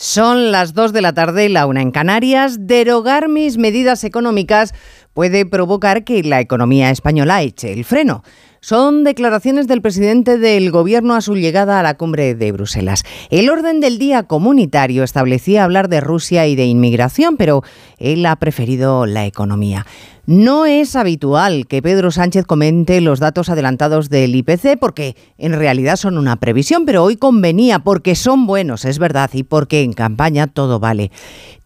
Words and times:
Son 0.00 0.52
las 0.52 0.74
2 0.74 0.92
de 0.92 1.02
la 1.02 1.12
tarde 1.12 1.46
y 1.46 1.48
la 1.48 1.66
una 1.66 1.82
en 1.82 1.90
Canarias. 1.90 2.68
Derogar 2.68 3.28
mis 3.28 3.58
medidas 3.58 4.04
económicas 4.04 4.72
puede 5.12 5.44
provocar 5.44 6.04
que 6.04 6.22
la 6.22 6.38
economía 6.38 6.90
española 6.90 7.42
eche 7.42 7.72
el 7.72 7.84
freno. 7.84 8.22
Son 8.60 9.04
declaraciones 9.04 9.68
del 9.68 9.82
presidente 9.82 10.36
del 10.36 10.70
Gobierno 10.70 11.14
a 11.14 11.20
su 11.20 11.36
llegada 11.36 11.78
a 11.78 11.82
la 11.82 11.96
cumbre 11.96 12.34
de 12.34 12.50
Bruselas. 12.50 13.04
El 13.30 13.50
orden 13.50 13.80
del 13.80 13.98
día 13.98 14.24
comunitario 14.24 15.04
establecía 15.04 15.62
hablar 15.62 15.88
de 15.88 16.00
Rusia 16.00 16.46
y 16.46 16.56
de 16.56 16.66
inmigración, 16.66 17.36
pero 17.36 17.62
él 17.98 18.26
ha 18.26 18.34
preferido 18.36 19.06
la 19.06 19.26
economía. 19.26 19.86
No 20.26 20.66
es 20.66 20.94
habitual 20.94 21.66
que 21.66 21.80
Pedro 21.80 22.10
Sánchez 22.10 22.44
comente 22.44 23.00
los 23.00 23.18
datos 23.18 23.48
adelantados 23.48 24.10
del 24.10 24.34
IPC 24.34 24.78
porque 24.78 25.16
en 25.38 25.54
realidad 25.54 25.96
son 25.96 26.18
una 26.18 26.36
previsión, 26.36 26.84
pero 26.84 27.04
hoy 27.04 27.16
convenía 27.16 27.78
porque 27.78 28.14
son 28.14 28.46
buenos, 28.46 28.84
es 28.84 28.98
verdad, 28.98 29.30
y 29.32 29.44
porque 29.44 29.82
en 29.82 29.94
campaña 29.94 30.48
todo 30.48 30.80
vale. 30.80 31.10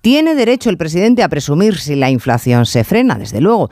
Tiene 0.00 0.34
derecho 0.34 0.70
el 0.70 0.76
presidente 0.76 1.24
a 1.24 1.28
presumir 1.28 1.78
si 1.78 1.96
la 1.96 2.10
inflación 2.10 2.66
se 2.66 2.84
frena, 2.84 3.18
desde 3.18 3.40
luego. 3.40 3.70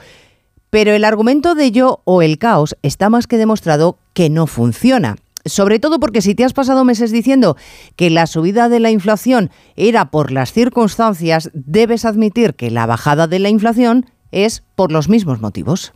Pero 0.70 0.92
el 0.92 1.05
argumento 1.05 1.55
de 1.55 1.73
yo 1.73 2.01
o 2.05 2.23
el 2.23 2.38
caos 2.38 2.77
está 2.83 3.10
más 3.10 3.27
que 3.27 3.37
demostrado 3.37 3.98
que 4.15 4.30
no 4.30 4.47
funciona. 4.47 5.16
Sobre 5.45 5.79
todo 5.79 5.98
porque 5.98 6.23
si 6.23 6.34
te 6.34 6.45
has 6.45 6.52
pasado 6.52 6.84
meses 6.84 7.10
diciendo 7.10 7.56
que 7.96 8.10
la 8.10 8.27
subida 8.27 8.69
de 8.69 8.79
la 8.79 8.91
inflación 8.91 9.51
era 9.74 10.10
por 10.10 10.30
las 10.30 10.52
circunstancias, 10.52 11.51
debes 11.55 12.05
admitir 12.05 12.55
que 12.55 12.70
la 12.70 12.87
bajada 12.87 13.27
de 13.27 13.38
la 13.38 13.48
inflación 13.48 14.06
es 14.30 14.62
por 14.77 14.93
los 14.93 15.09
mismos 15.09 15.41
motivos. 15.41 15.93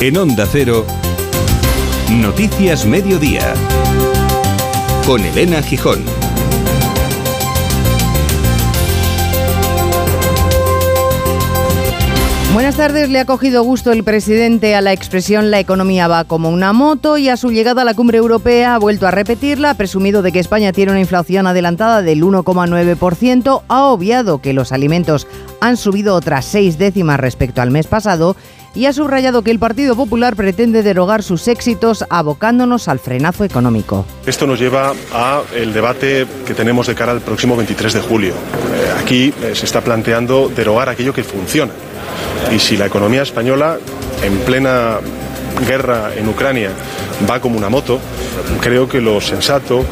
En 0.00 0.16
Onda 0.16 0.46
Cero, 0.50 0.86
Noticias 2.10 2.86
Mediodía, 2.86 3.52
con 5.06 5.24
Elena 5.24 5.62
Gijón. 5.62 6.04
Buenas 12.52 12.76
tardes. 12.76 13.08
Le 13.08 13.20
ha 13.20 13.24
cogido 13.24 13.62
gusto 13.62 13.92
el 13.92 14.04
presidente 14.04 14.74
a 14.74 14.80
la 14.80 14.92
expresión 14.92 15.50
la 15.50 15.60
economía 15.60 16.08
va 16.08 16.24
como 16.24 16.50
una 16.50 16.72
moto 16.72 17.16
y 17.16 17.28
a 17.28 17.36
su 17.36 17.50
llegada 17.50 17.82
a 17.82 17.84
la 17.84 17.94
cumbre 17.94 18.18
europea 18.18 18.74
ha 18.74 18.78
vuelto 18.78 19.06
a 19.06 19.10
repetirla, 19.10 19.70
ha 19.70 19.74
presumido 19.74 20.22
de 20.22 20.32
que 20.32 20.40
España 20.40 20.72
tiene 20.72 20.92
una 20.92 21.00
inflación 21.00 21.46
adelantada 21.46 22.02
del 22.02 22.22
1,9%, 22.22 23.62
ha 23.68 23.84
obviado 23.84 24.40
que 24.40 24.52
los 24.52 24.72
alimentos 24.72 25.26
han 25.60 25.76
subido 25.76 26.14
otras 26.14 26.44
seis 26.44 26.76
décimas 26.76 27.20
respecto 27.20 27.62
al 27.62 27.70
mes 27.70 27.86
pasado 27.86 28.36
y 28.74 28.86
ha 28.86 28.92
subrayado 28.92 29.42
que 29.42 29.50
el 29.50 29.58
Partido 29.58 29.96
Popular 29.96 30.36
pretende 30.36 30.82
derogar 30.82 31.22
sus 31.22 31.48
éxitos 31.48 32.04
abocándonos 32.08 32.88
al 32.88 32.98
frenazo 32.98 33.44
económico. 33.44 34.04
Esto 34.26 34.46
nos 34.46 34.58
lleva 34.58 34.92
a 35.12 35.42
el 35.54 35.72
debate 35.72 36.26
que 36.46 36.54
tenemos 36.54 36.86
de 36.86 36.94
cara 36.94 37.12
al 37.12 37.20
próximo 37.20 37.56
23 37.56 37.92
de 37.92 38.00
julio. 38.00 38.34
Eh, 38.34 39.00
aquí 39.02 39.34
eh, 39.42 39.54
se 39.54 39.66
está 39.66 39.80
planteando 39.80 40.48
derogar 40.48 40.88
aquello 40.88 41.12
que 41.12 41.24
funciona. 41.24 41.72
Y 42.54 42.58
si 42.58 42.76
la 42.76 42.86
economía 42.86 43.22
española, 43.22 43.78
en 44.22 44.38
plena 44.38 44.98
guerra 45.66 46.12
en 46.16 46.28
Ucrania, 46.28 46.70
va 47.28 47.40
como 47.40 47.58
una 47.58 47.68
moto, 47.68 47.98
creo 48.60 48.88
que 48.88 49.00
lo 49.00 49.20
sensato, 49.20 49.84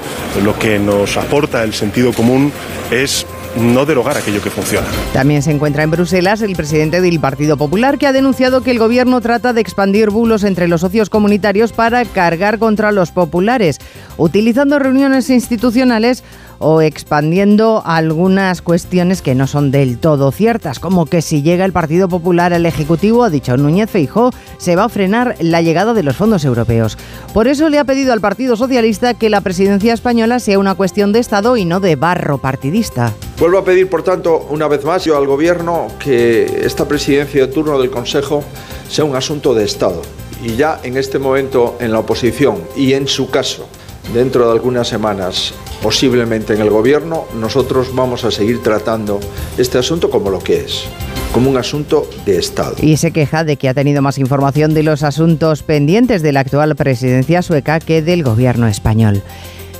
lo 0.42 0.58
que 0.58 0.78
nos 0.78 1.16
aporta 1.16 1.62
el 1.62 1.74
sentido 1.74 2.12
común 2.12 2.52
es 2.90 3.26
no 3.58 3.86
derogar 3.86 4.16
aquello 4.16 4.42
que 4.42 4.50
funciona. 4.50 4.86
También 5.12 5.42
se 5.42 5.50
encuentra 5.50 5.82
en 5.82 5.90
Bruselas 5.90 6.42
el 6.42 6.54
presidente 6.54 7.00
del 7.00 7.20
Partido 7.20 7.56
Popular 7.56 7.98
que 7.98 8.06
ha 8.06 8.12
denunciado 8.12 8.62
que 8.62 8.70
el 8.70 8.78
gobierno 8.78 9.20
trata 9.20 9.52
de 9.52 9.60
expandir 9.60 10.10
bulos 10.10 10.44
entre 10.44 10.68
los 10.68 10.80
socios 10.80 11.10
comunitarios 11.10 11.72
para 11.72 12.04
cargar 12.04 12.58
contra 12.58 12.92
los 12.92 13.10
populares, 13.10 13.78
utilizando 14.16 14.78
reuniones 14.78 15.30
institucionales 15.30 16.24
o 16.58 16.80
expandiendo 16.80 17.82
algunas 17.84 18.62
cuestiones 18.62 19.22
que 19.22 19.34
no 19.34 19.46
son 19.46 19.70
del 19.70 19.98
todo 19.98 20.32
ciertas, 20.32 20.78
como 20.78 21.06
que 21.06 21.22
si 21.22 21.42
llega 21.42 21.64
el 21.64 21.72
Partido 21.72 22.08
Popular 22.08 22.52
al 22.52 22.66
Ejecutivo, 22.66 23.24
ha 23.24 23.30
dicho 23.30 23.56
Núñez 23.56 23.90
Feijó, 23.90 24.30
se 24.58 24.76
va 24.76 24.84
a 24.84 24.88
frenar 24.88 25.36
la 25.40 25.62
llegada 25.62 25.94
de 25.94 26.02
los 26.02 26.16
fondos 26.16 26.44
europeos. 26.44 26.98
Por 27.32 27.48
eso 27.48 27.68
le 27.68 27.78
ha 27.78 27.84
pedido 27.84 28.12
al 28.12 28.20
Partido 28.20 28.56
Socialista 28.56 29.14
que 29.14 29.30
la 29.30 29.40
presidencia 29.40 29.94
española 29.94 30.40
sea 30.40 30.58
una 30.58 30.74
cuestión 30.74 31.12
de 31.12 31.20
Estado 31.20 31.56
y 31.56 31.64
no 31.64 31.80
de 31.80 31.96
barro 31.96 32.38
partidista. 32.38 33.12
Vuelvo 33.38 33.58
a 33.58 33.64
pedir, 33.64 33.88
por 33.88 34.02
tanto, 34.02 34.46
una 34.50 34.66
vez 34.66 34.84
más 34.84 35.04
yo 35.04 35.16
al 35.16 35.26
Gobierno 35.26 35.86
que 35.98 36.62
esta 36.64 36.88
presidencia 36.88 37.46
de 37.46 37.52
turno 37.52 37.78
del 37.78 37.90
Consejo 37.90 38.42
sea 38.88 39.04
un 39.04 39.14
asunto 39.14 39.54
de 39.54 39.64
Estado. 39.64 40.02
Y 40.42 40.56
ya 40.56 40.80
en 40.82 40.96
este 40.96 41.18
momento 41.18 41.76
en 41.80 41.92
la 41.92 41.98
oposición 41.98 42.62
y 42.76 42.92
en 42.92 43.08
su 43.08 43.30
caso, 43.30 43.68
dentro 44.12 44.46
de 44.46 44.52
algunas 44.52 44.88
semanas, 44.88 45.54
posiblemente 45.82 46.54
en 46.54 46.60
el 46.60 46.70
Gobierno, 46.70 47.26
nosotros 47.34 47.94
vamos 47.94 48.24
a 48.24 48.30
seguir 48.30 48.62
tratando 48.62 49.20
este 49.56 49.78
asunto 49.78 50.10
como 50.10 50.30
lo 50.30 50.38
que 50.38 50.60
es 50.60 50.84
como 51.32 51.50
un 51.50 51.56
asunto 51.56 52.08
de 52.24 52.38
Estado. 52.38 52.76
Y 52.80 52.96
se 52.96 53.10
queja 53.10 53.44
de 53.44 53.56
que 53.56 53.68
ha 53.68 53.74
tenido 53.74 54.02
más 54.02 54.18
información 54.18 54.74
de 54.74 54.82
los 54.82 55.02
asuntos 55.02 55.62
pendientes 55.62 56.22
de 56.22 56.32
la 56.32 56.40
actual 56.40 56.74
presidencia 56.74 57.42
sueca 57.42 57.80
que 57.80 58.02
del 58.02 58.22
gobierno 58.22 58.66
español. 58.66 59.22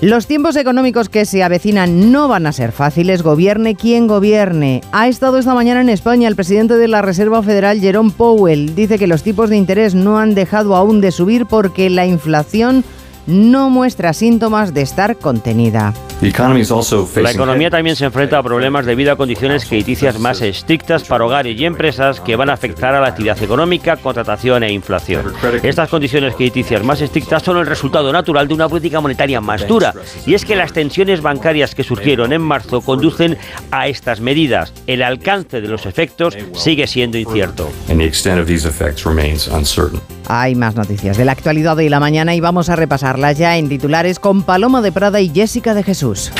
Los 0.00 0.28
tiempos 0.28 0.54
económicos 0.54 1.08
que 1.08 1.24
se 1.24 1.42
avecinan 1.42 2.12
no 2.12 2.28
van 2.28 2.46
a 2.46 2.52
ser 2.52 2.70
fáciles, 2.70 3.22
gobierne 3.22 3.74
quien 3.74 4.06
gobierne. 4.06 4.80
Ha 4.92 5.08
estado 5.08 5.38
esta 5.38 5.54
mañana 5.54 5.80
en 5.80 5.88
España 5.88 6.28
el 6.28 6.36
presidente 6.36 6.74
de 6.74 6.86
la 6.86 7.02
Reserva 7.02 7.42
Federal, 7.42 7.80
Jerome 7.80 8.12
Powell. 8.16 8.76
Dice 8.76 8.96
que 8.96 9.08
los 9.08 9.24
tipos 9.24 9.50
de 9.50 9.56
interés 9.56 9.96
no 9.96 10.20
han 10.20 10.36
dejado 10.36 10.76
aún 10.76 11.00
de 11.00 11.10
subir 11.10 11.46
porque 11.46 11.90
la 11.90 12.06
inflación 12.06 12.84
no 13.28 13.68
muestra 13.68 14.14
síntomas 14.14 14.72
de 14.72 14.80
estar 14.80 15.16
contenida. 15.16 15.92
La 16.20 17.30
economía 17.30 17.70
también 17.70 17.94
se 17.94 18.06
enfrenta 18.06 18.38
a 18.38 18.42
problemas 18.42 18.86
debido 18.86 19.12
a 19.12 19.16
condiciones 19.16 19.66
crediticias 19.66 20.18
más 20.18 20.40
estrictas 20.40 21.04
para 21.04 21.24
hogares 21.24 21.56
y 21.56 21.64
empresas 21.64 22.20
que 22.20 22.34
van 22.34 22.50
a 22.50 22.54
afectar 22.54 22.94
a 22.94 23.00
la 23.00 23.08
actividad 23.08 23.40
económica, 23.40 23.96
contratación 23.98 24.64
e 24.64 24.72
inflación. 24.72 25.32
Estas 25.62 25.88
condiciones 25.88 26.34
crediticias 26.34 26.82
más 26.82 27.02
estrictas 27.02 27.44
son 27.44 27.58
el 27.58 27.66
resultado 27.66 28.12
natural 28.12 28.48
de 28.48 28.54
una 28.54 28.68
política 28.68 29.00
monetaria 29.00 29.40
más 29.40 29.68
dura. 29.68 29.92
Y 30.26 30.34
es 30.34 30.44
que 30.44 30.56
las 30.56 30.72
tensiones 30.72 31.20
bancarias 31.20 31.74
que 31.74 31.84
surgieron 31.84 32.32
en 32.32 32.42
marzo 32.42 32.80
conducen 32.80 33.36
a 33.70 33.86
estas 33.86 34.20
medidas. 34.20 34.72
El 34.88 35.02
alcance 35.02 35.60
de 35.60 35.68
los 35.68 35.86
efectos 35.86 36.36
sigue 36.54 36.88
siendo 36.88 37.18
incierto. 37.18 37.70
Hay 40.30 40.54
más 40.54 40.74
noticias 40.74 41.16
de 41.16 41.24
la 41.24 41.32
actualidad 41.32 41.76
de 41.76 41.88
la 41.88 42.00
mañana 42.00 42.34
y 42.34 42.40
vamos 42.40 42.68
a 42.68 42.76
repasarlas 43.18 43.38
ya 43.38 43.56
en 43.56 43.68
titulares 43.68 44.18
con 44.18 44.42
Paloma 44.42 44.80
de 44.80 44.92
Prada 44.92 45.20
y 45.20 45.30
Jessica 45.30 45.74
de 45.74 45.82
Jesús. 45.82 46.30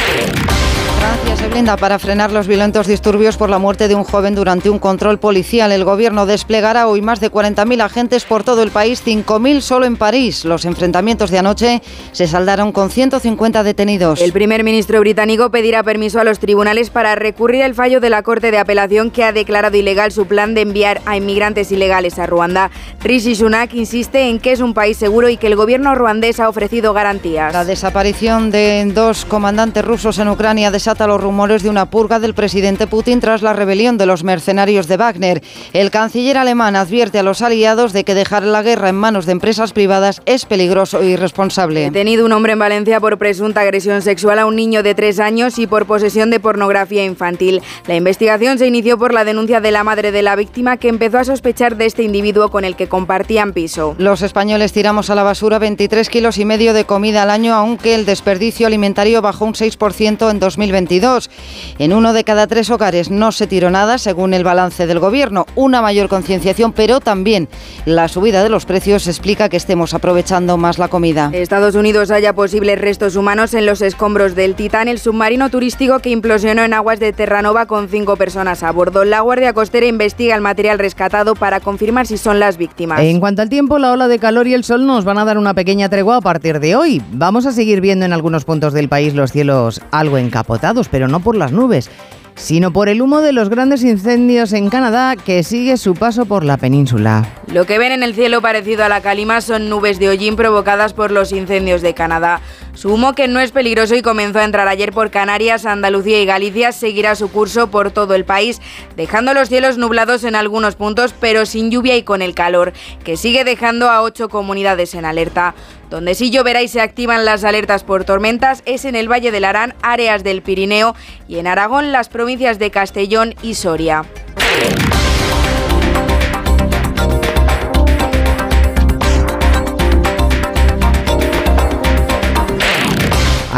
Se 1.38 1.47
blinda 1.47 1.76
para 1.76 2.00
frenar 2.00 2.32
los 2.32 2.49
violentos 2.49 2.88
disturbios 2.88 3.37
por 3.37 3.49
la 3.49 3.60
muerte 3.60 3.87
de 3.87 3.94
un 3.94 4.03
joven 4.03 4.34
durante 4.34 4.71
un 4.71 4.81
control 4.81 5.21
policial. 5.21 5.71
El 5.71 5.84
gobierno 5.84 6.26
desplegará 6.26 6.88
hoy 6.88 7.00
más 7.00 7.21
de 7.21 7.31
40.000 7.31 7.81
agentes 7.81 8.25
por 8.25 8.43
todo 8.43 8.65
el 8.65 8.72
país, 8.72 9.04
5.000 9.06 9.60
solo 9.60 9.87
en 9.87 9.97
París. 9.97 10.44
Los 10.44 10.65
enfrentamientos 10.65 11.31
de 11.31 11.38
anoche 11.38 11.81
se 12.10 12.26
saldaron 12.26 12.72
con 12.72 12.91
150 12.91 13.62
detenidos. 13.62 14.21
El 14.21 14.32
primer 14.32 14.65
ministro 14.65 14.99
británico 14.99 15.53
pedirá 15.53 15.84
permiso 15.84 16.19
a 16.19 16.25
los 16.25 16.41
tribunales 16.41 16.91
para 16.91 17.15
recurrir 17.15 17.62
al 17.62 17.76
fallo 17.76 18.00
de 18.00 18.10
la 18.10 18.25
Corte 18.25 18.50
de 18.50 18.59
Apelación 18.59 19.12
que 19.12 19.22
ha 19.22 19.31
declarado 19.31 19.76
ilegal 19.76 20.10
su 20.10 20.26
plan 20.26 20.55
de 20.55 20.62
enviar 20.62 21.00
a 21.06 21.16
inmigrantes 21.16 21.70
ilegales 21.70 22.19
a 22.19 22.26
Ruanda. 22.26 22.72
Rishi 23.00 23.37
Sunak 23.37 23.75
insiste 23.75 24.28
en 24.28 24.41
que 24.41 24.50
es 24.50 24.60
un 24.60 24.75
país 24.75 24.97
seguro 24.97 25.28
y 25.28 25.37
que 25.37 25.47
el 25.47 25.55
gobierno 25.55 25.94
ruandés 25.94 26.41
ha 26.41 26.49
ofrecido 26.49 26.93
garantías. 26.94 27.53
La 27.53 27.65
desaparición 27.65 28.50
de 28.50 28.91
dos 28.93 29.25
comandantes 29.25 29.84
rusos 29.84 30.19
en 30.19 30.28
Ucrania 30.31 30.72
desata 30.72 31.06
los 31.06 31.27
rumores 31.28 31.62
de 31.62 31.68
una 31.68 31.90
purga 31.90 32.20
del 32.20 32.32
presidente 32.32 32.86
Putin 32.86 33.20
tras 33.20 33.42
la 33.42 33.52
rebelión 33.52 33.98
de 33.98 34.06
los 34.06 34.24
mercenarios 34.24 34.88
de 34.88 34.96
Wagner. 34.96 35.42
El 35.74 35.90
canciller 35.90 36.38
alemán 36.38 36.74
advierte 36.74 37.18
a 37.18 37.22
los 37.22 37.42
aliados 37.42 37.92
de 37.92 38.04
que 38.04 38.14
dejar 38.14 38.44
la 38.44 38.62
guerra 38.62 38.88
en 38.88 38.94
manos 38.94 39.26
de 39.26 39.32
empresas 39.32 39.75
privadas 39.75 40.22
es 40.25 40.46
peligroso 40.46 41.02
e 41.02 41.10
irresponsable. 41.10 41.82
Detenido 41.82 42.25
un 42.25 42.32
hombre 42.32 42.54
en 42.54 42.60
Valencia 42.60 42.98
por 42.98 43.19
presunta 43.19 43.60
agresión 43.60 44.00
sexual 44.00 44.38
a 44.38 44.46
un 44.46 44.56
niño 44.56 44.82
de 44.82 44.94
tres 44.94 45.20
años 45.20 45.58
y 45.58 45.66
por 45.66 45.84
posesión 45.84 46.30
de 46.30 46.40
pornografía 46.40 47.04
infantil. 47.04 47.60
La 47.86 47.96
investigación 47.96 48.56
se 48.58 48.66
inició 48.66 48.96
por 48.96 49.12
la 49.12 49.26
denuncia 49.26 49.60
de 49.60 49.70
la 49.70 49.84
madre 49.84 50.12
de 50.12 50.22
la 50.22 50.34
víctima 50.34 50.78
que 50.78 50.88
empezó 50.88 51.19
a 51.19 51.24
sospechar 51.24 51.76
de 51.76 51.84
este 51.84 52.04
individuo 52.04 52.48
con 52.48 52.64
el 52.64 52.74
que 52.74 52.88
compartían 52.88 53.52
piso. 53.52 53.94
Los 53.98 54.22
españoles 54.22 54.72
tiramos 54.72 55.10
a 55.10 55.14
la 55.14 55.24
basura 55.24 55.58
23 55.58 56.08
kilos 56.08 56.38
y 56.38 56.46
medio 56.46 56.72
de 56.72 56.86
comida 56.86 57.24
al 57.24 57.31
año, 57.31 57.52
aunque 57.52 57.94
el 57.94 58.06
desperdicio 58.06 58.66
alimentario 58.66 59.20
bajó 59.20 59.44
un 59.44 59.52
6% 59.52 60.31
en 60.31 60.40
2022. 60.40 61.07
2. 61.08 61.31
En 61.78 61.93
uno 61.93 62.12
de 62.12 62.25
cada 62.25 62.46
tres 62.46 62.70
hogares 62.70 63.10
no 63.10 63.32
se 63.32 63.46
tiró 63.46 63.70
nada, 63.70 63.99
según 63.99 64.34
el 64.34 64.44
balance 64.44 64.87
del 64.87 64.99
Gobierno. 64.99 65.46
Una 65.55 65.81
mayor 65.81 66.08
concienciación, 66.08 66.72
pero 66.72 67.00
también 67.00 67.49
la 67.84 68.08
subida 68.08 68.43
de 68.43 68.49
los 68.49 68.66
precios 68.66 69.06
explica 69.06 69.49
que 69.49 69.56
estemos 69.56 69.94
aprovechando 69.94 70.56
más 70.56 70.78
la 70.78 70.88
comida. 70.88 71.31
Estados 71.32 71.75
Unidos 71.75 72.10
haya 72.10 72.34
posibles 72.34 72.81
restos 72.81 73.16
humanos 73.16 73.55
en 73.55 73.64
los 73.66 73.81
escombros 73.82 74.34
del 74.34 74.55
Titán, 74.55 74.88
el 74.88 74.99
submarino 74.99 75.50
turístico 75.50 75.99
que 76.00 76.10
implosionó 76.10 76.62
en 76.62 76.75
aguas 76.75 77.00
de 77.00 77.12
Terranova 77.12 77.66
con 77.66 77.88
cinco 77.88 78.16
personas 78.16 78.62
a 78.62 78.72
bordo. 78.72 79.05
La 79.05 79.20
Guardia 79.20 79.52
Costera 79.52 79.87
investiga 79.87 80.34
el 80.34 80.40
material 80.40 80.78
rescatado 80.78 81.34
para 81.34 81.60
confirmar 81.60 82.06
si 82.06 82.19
son 82.19 82.40
las 82.40 82.56
víctimas. 82.56 83.00
En 83.00 83.20
cuanto 83.20 83.43
al 83.43 83.49
tiempo, 83.49 83.78
la 83.78 83.93
ola 83.93 84.08
de 84.08 84.19
calor 84.19 84.46
y 84.46 84.55
el 84.55 84.64
sol 84.64 84.87
nos 84.87 85.05
van 85.05 85.19
a 85.19 85.25
dar 85.25 85.38
una 85.38 85.55
pequeña 85.55 85.88
tregua 85.88 86.16
a 86.16 86.20
partir 86.20 86.60
de 86.60 86.76
hoy. 86.76 87.02
Vamos 87.12 87.46
a 87.46 87.52
seguir 87.52 87.81
viendo 87.81 88.05
en 88.05 88.12
algunos 88.12 88.44
puntos 88.44 88.72
del 88.72 88.88
país 88.88 89.14
los 89.14 89.32
cielos 89.32 89.81
algo 89.90 90.19
encapotados, 90.19 90.88
pero 90.88 90.97
no 91.06 91.20
por 91.20 91.36
las 91.36 91.52
nubes 91.52 91.90
sino 92.38 92.72
por 92.72 92.88
el 92.88 93.02
humo 93.02 93.20
de 93.20 93.32
los 93.32 93.48
grandes 93.48 93.82
incendios 93.82 94.52
en 94.52 94.70
Canadá 94.70 95.16
que 95.16 95.42
sigue 95.42 95.76
su 95.76 95.94
paso 95.94 96.24
por 96.24 96.44
la 96.44 96.56
península. 96.56 97.28
Lo 97.52 97.66
que 97.66 97.78
ven 97.78 97.92
en 97.92 98.02
el 98.02 98.14
cielo 98.14 98.40
parecido 98.40 98.84
a 98.84 98.88
la 98.88 99.00
calima 99.00 99.40
son 99.40 99.68
nubes 99.68 99.98
de 99.98 100.08
hollín 100.08 100.36
provocadas 100.36 100.94
por 100.94 101.10
los 101.10 101.32
incendios 101.32 101.82
de 101.82 101.94
Canadá. 101.94 102.40
Su 102.78 102.94
humo, 102.94 103.12
que 103.12 103.26
no 103.26 103.40
es 103.40 103.50
peligroso 103.50 103.96
y 103.96 104.02
comenzó 104.02 104.38
a 104.38 104.44
entrar 104.44 104.69
ayer 104.69 104.92
por 104.92 105.10
Canarias, 105.10 105.66
Andalucía 105.66 106.22
y 106.22 106.26
Galicia, 106.26 106.70
seguirá 106.70 107.16
su 107.16 107.28
curso 107.28 107.72
por 107.72 107.90
todo 107.90 108.14
el 108.14 108.25
país, 108.25 108.60
dejando 108.94 109.34
los 109.34 109.48
cielos 109.48 109.78
nublados 109.78 110.22
en 110.22 110.36
algunos 110.36 110.76
puntos, 110.76 111.12
pero 111.20 111.44
sin 111.44 111.72
lluvia 111.72 111.96
y 111.96 112.04
con 112.04 112.22
el 112.22 112.36
calor, 112.36 112.72
que 113.02 113.16
sigue 113.16 113.42
dejando 113.42 113.90
a 113.90 114.00
ocho 114.02 114.28
comunidades 114.28 114.94
en 114.94 115.06
alerta. 115.06 115.56
Donde 115.90 116.14
sí 116.14 116.30
lloverá 116.30 116.62
y 116.62 116.69
se 116.69 116.80
activan 116.80 117.25
las 117.25 117.42
alertas 117.42 117.82
por 117.82 118.04
tormentas 118.04 118.62
es 118.64 118.84
en 118.84 118.94
el 118.94 119.10
Valle 119.10 119.32
del 119.32 119.44
Arán, 119.44 119.74
áreas 119.82 120.22
del 120.22 120.42
Pirineo 120.42 120.94
y 121.26 121.38
en 121.38 121.48
Aragón 121.48 121.90
las 121.90 122.08
provincias 122.08 122.60
de 122.60 122.70
Castellón 122.70 123.34
y 123.42 123.54
Soria. 123.54 124.04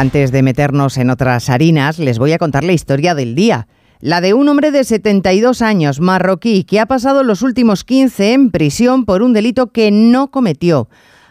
Antes 0.01 0.33
de 0.33 0.43
meternos 0.43 0.97
en 0.97 1.11
otras 1.11 1.51
harinas, 1.51 1.99
les 1.99 2.19
voy 2.19 2.33
a 2.33 2.39
contar 2.39 2.65
la 2.65 2.73
historia 2.73 3.15
del 3.15 3.35
día. 3.35 3.69
La 4.01 4.23
de 4.23 4.33
un 4.33 4.49
hombre 4.49 4.71
de 4.71 4.83
72 4.83 5.61
años, 5.61 6.01
marroquí, 6.01 6.65
que 6.65 6.81
ha 6.81 6.87
pasado 6.87 7.23
los 7.23 7.43
últimos 7.43 7.85
15 7.85 8.33
en 8.33 8.51
prisión 8.51 9.05
por 9.05 9.21
un 9.21 9.35
delito 9.35 9.73
que 9.73 9.91
no 9.91 10.31
cometió. 10.31 10.89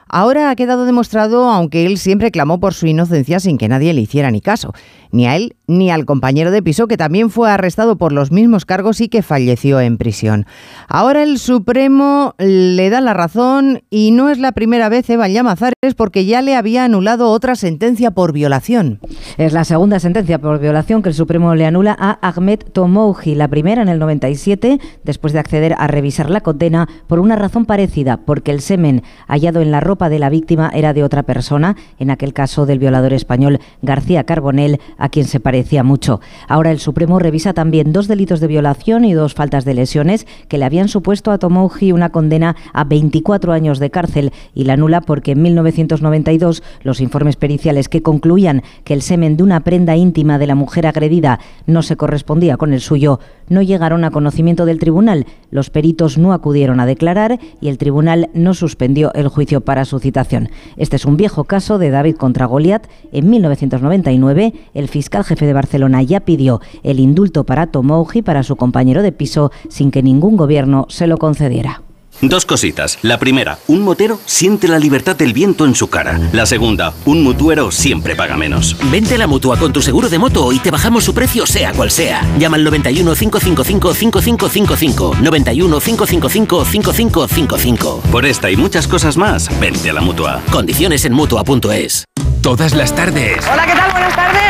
Ahora 0.08 0.52
ha 0.52 0.56
quedado 0.56 0.86
demostrado, 0.86 1.50
aunque 1.50 1.88
él 1.88 1.98
siempre 1.98 2.30
clamó 2.30 2.60
por 2.60 2.76
su 2.76 2.86
inocencia 2.86 3.40
sin 3.40 3.58
que 3.58 3.68
nadie 3.68 3.92
le 3.92 4.02
hiciera 4.02 4.30
ni 4.30 4.40
caso, 4.40 4.76
ni 5.12 5.28
a 5.28 5.36
él 5.36 5.56
ni 5.68 5.92
al 5.92 6.06
compañero 6.06 6.52
de 6.52 6.64
piso 6.64 6.88
que 6.88 6.98
también 6.98 7.30
fue 7.30 7.52
arrestado 7.52 7.98
por 7.98 8.12
los 8.12 8.32
mismos 8.32 8.66
cargos 8.66 9.02
y 9.02 9.08
que 9.08 9.22
falleció 9.22 9.80
en 9.80 9.98
prisión. 9.98 10.46
Ahora 10.88 11.24
el 11.24 11.38
Supremo 11.38 12.34
le 12.40 12.90
da 12.90 13.02
la 13.02 13.14
razón 13.14 13.84
y 13.90 14.12
no 14.12 14.30
es 14.30 14.40
la 14.40 14.52
primera 14.52 14.90
vez 14.90 15.10
Eva 15.10 15.28
Llamazares 15.28 15.74
porque 15.96 16.26
ya 16.26 16.42
le 16.42 16.56
había 16.56 16.86
anulado 16.86 17.30
otra 17.30 17.56
sentencia 17.56 18.12
por 18.12 18.34
violación. 18.34 19.00
Es 19.38 19.54
la 19.54 19.64
segunda 19.64 20.00
sentencia 20.00 20.40
por 20.40 20.60
violación 20.60 21.04
que 21.04 21.10
el 21.10 21.16
Supremo 21.16 21.54
le 21.54 21.66
anula 21.66 21.96
a 22.00 22.18
Ahmed 22.28 22.60
Tomouji, 22.74 23.36
la 23.36 23.48
primera 23.48 23.82
en 23.82 23.90
el 23.90 24.00
97, 24.00 24.80
después 25.04 25.34
de 25.34 25.40
acceder 25.40 25.76
a 25.78 25.88
revisar 25.88 26.30
la 26.30 26.42
condena 26.42 26.90
por 27.08 27.20
una 27.20 27.36
razón 27.36 27.66
parecida, 27.66 28.18
porque 28.18 28.52
el 28.52 28.62
semen 28.62 29.04
hallado 29.28 29.62
en 29.62 29.72
la 29.72 29.80
ropa 29.80 30.10
de 30.10 30.20
la 30.20 30.30
víctima 30.30 30.72
era 30.74 30.94
de 30.94 31.04
otra 31.04 31.24
persona, 31.24 31.76
en 32.00 32.10
aquel 32.10 32.34
caso 32.34 32.66
del 32.66 32.80
violador 32.80 33.14
español 33.14 33.60
García 33.82 34.24
Carbonell, 34.24 34.80
a 35.00 35.10
quien 35.10 35.26
se 35.26 35.40
parece 35.40 35.60
decía 35.60 35.84
mucho. 35.84 36.20
Ahora 36.48 36.72
el 36.72 36.80
Supremo 36.80 37.20
revisa 37.20 37.54
también 37.54 37.94
dos 37.94 38.08
delitos 38.08 38.40
de 38.40 38.48
violación 38.48 39.06
y 39.06 39.14
dos 39.14 39.34
faltas 39.34 39.66
de 39.66 39.74
lesiones 39.74 40.26
que 40.48 40.58
le 40.58 40.66
habían 40.66 40.88
supuesto 40.88 41.32
a 41.32 41.38
Tomouji 41.38 41.92
una 41.92 42.10
condena 42.10 42.56
a 42.74 42.84
24 42.86 43.52
años 43.54 43.80
de 43.80 43.92
cárcel 43.92 44.32
y 44.56 44.64
la 44.64 44.74
anula 44.74 45.02
porque 45.02 45.34
en 45.34 45.42
1992 45.42 46.64
los 46.84 47.02
informes 47.02 47.36
periciales 47.36 47.90
que 47.90 48.02
concluían 48.02 48.64
que 48.84 48.94
el 48.94 49.02
semen 49.02 49.38
de 49.38 49.44
una 49.44 49.60
prenda 49.60 49.96
íntima 49.96 50.40
de 50.40 50.48
la 50.48 50.56
mujer 50.56 50.88
agredida 50.88 51.40
no 51.68 51.84
se 51.84 51.98
correspondía 51.98 52.58
con 52.58 52.74
el 52.74 52.82
suyo 52.82 53.20
no 53.50 53.62
llegaron 53.62 54.04
a 54.04 54.12
conocimiento 54.12 54.66
del 54.66 54.80
tribunal. 54.80 55.26
Los 55.52 55.70
peritos 55.70 56.18
no 56.18 56.34
acudieron 56.34 56.80
a 56.80 56.86
declarar 56.86 57.40
y 57.60 57.68
el 57.68 57.78
tribunal 57.78 58.30
no 58.34 58.54
suspendió 58.54 59.12
el 59.14 59.28
juicio 59.28 59.62
para 59.62 59.86
su 59.86 60.00
citación. 60.00 60.50
Este 60.78 60.96
es 60.96 61.06
un 61.06 61.18
viejo 61.18 61.44
caso 61.44 61.78
de 61.78 61.90
David 61.90 62.16
contra 62.16 62.46
Goliat. 62.46 62.88
En 63.12 63.30
1999, 63.30 64.54
el 64.74 64.88
fiscal 64.90 65.24
jefe 65.24 65.46
de 65.46 65.54
Barcelona 65.54 66.02
ya 66.04 66.20
pidió 66.20 66.62
el 66.84 67.00
indulto 67.00 67.44
para 67.44 67.68
Tomouji 67.68 68.22
para 68.22 68.44
su 68.44 68.56
compañero 68.56 69.02
de 69.02 69.12
piso 69.12 69.52
sin 69.70 69.92
que 69.92 70.04
ningún 70.04 70.38
gobierno 70.38 70.86
se 70.90 71.08
lo 71.08 71.18
concediera. 71.18 71.82
Dos 72.22 72.46
cositas. 72.46 73.00
La 73.02 73.18
primera, 73.18 73.60
un 73.68 73.82
motero 73.82 74.20
siente 74.26 74.68
la 74.68 74.78
libertad 74.78 75.16
del 75.16 75.32
viento 75.32 75.64
en 75.64 75.74
su 75.74 75.90
cara. 75.90 76.20
La 76.34 76.46
segunda, 76.46 76.94
un 77.06 77.24
mutuero 77.24 77.72
siempre 77.72 78.14
paga 78.16 78.36
menos. 78.36 78.76
Vente 78.92 79.16
a 79.16 79.18
la 79.18 79.28
mutua 79.28 79.58
con 79.58 79.72
tu 79.72 79.82
seguro 79.82 80.10
de 80.10 80.20
moto 80.20 80.52
y 80.52 80.60
te 80.60 80.70
bajamos 80.70 81.06
su 81.06 81.14
precio 81.14 81.46
sea 81.46 81.72
cual 81.72 81.92
sea. 81.92 82.22
Llama 82.38 82.58
al 82.58 82.66
91 82.66 83.16
555 83.16 83.94
5555. 83.94 85.16
91 85.22 85.80
555 85.80 86.66
5555. 86.66 88.02
Por 88.12 88.26
esta 88.26 88.52
y 88.52 88.58
muchas 88.58 88.88
cosas 88.88 89.16
más, 89.16 89.50
vente 89.62 89.90
a 89.90 89.94
la 89.94 90.02
mutua. 90.02 90.42
Condiciones 90.52 91.06
en 91.06 91.14
mutua.es. 91.14 92.04
Todas 92.42 92.74
las 92.74 92.94
tardes. 92.94 93.48
Hola, 93.52 93.66
¿qué 93.66 93.74
tal? 93.74 93.92
Buenas 93.92 94.16
tardes. 94.16 94.49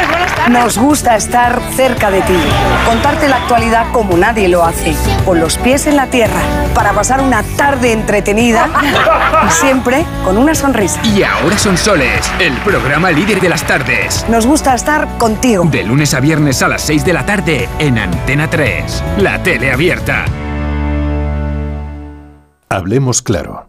Nos 0.50 0.78
gusta 0.78 1.16
estar 1.16 1.60
cerca 1.76 2.10
de 2.10 2.22
ti. 2.22 2.38
Contarte 2.86 3.28
la 3.28 3.38
actualidad 3.38 3.92
como 3.92 4.18
nadie 4.18 4.48
lo 4.48 4.64
hace. 4.64 4.96
Con 5.26 5.40
los 5.40 5.58
pies 5.58 5.88
en 5.88 5.96
la 5.96 6.08
tierra. 6.08 6.42
Para 6.74 6.94
pasar 6.94 7.22
una 7.22 7.44
tarde 7.58 7.92
entretenida 7.92 8.70
y 9.48 9.52
siempre 9.52 10.06
con 10.24 10.38
una 10.38 10.56
sonrisa. 10.56 11.02
Y 11.06 11.24
ahora 11.24 11.58
son 11.58 11.78
soles, 11.78 12.32
el 12.40 12.54
programa 12.58 13.12
líder 13.12 13.42
de 13.42 13.50
las 13.50 13.64
tardes. 13.64 14.26
Nos 14.30 14.46
gusta 14.46 14.74
estar 14.74 15.08
contigo. 15.18 15.66
De 15.66 15.84
lunes 15.84 16.14
a 16.14 16.20
viernes 16.20 16.62
a 16.62 16.68
las 16.68 16.82
6 16.82 17.06
de 17.06 17.14
la 17.14 17.26
tarde 17.26 17.70
en 17.80 18.00
Antena 18.00 18.50
3, 18.50 19.04
la 19.18 19.42
tele 19.44 19.72
abierta. 19.72 20.26
Hablemos 22.70 23.22
claro. 23.22 23.69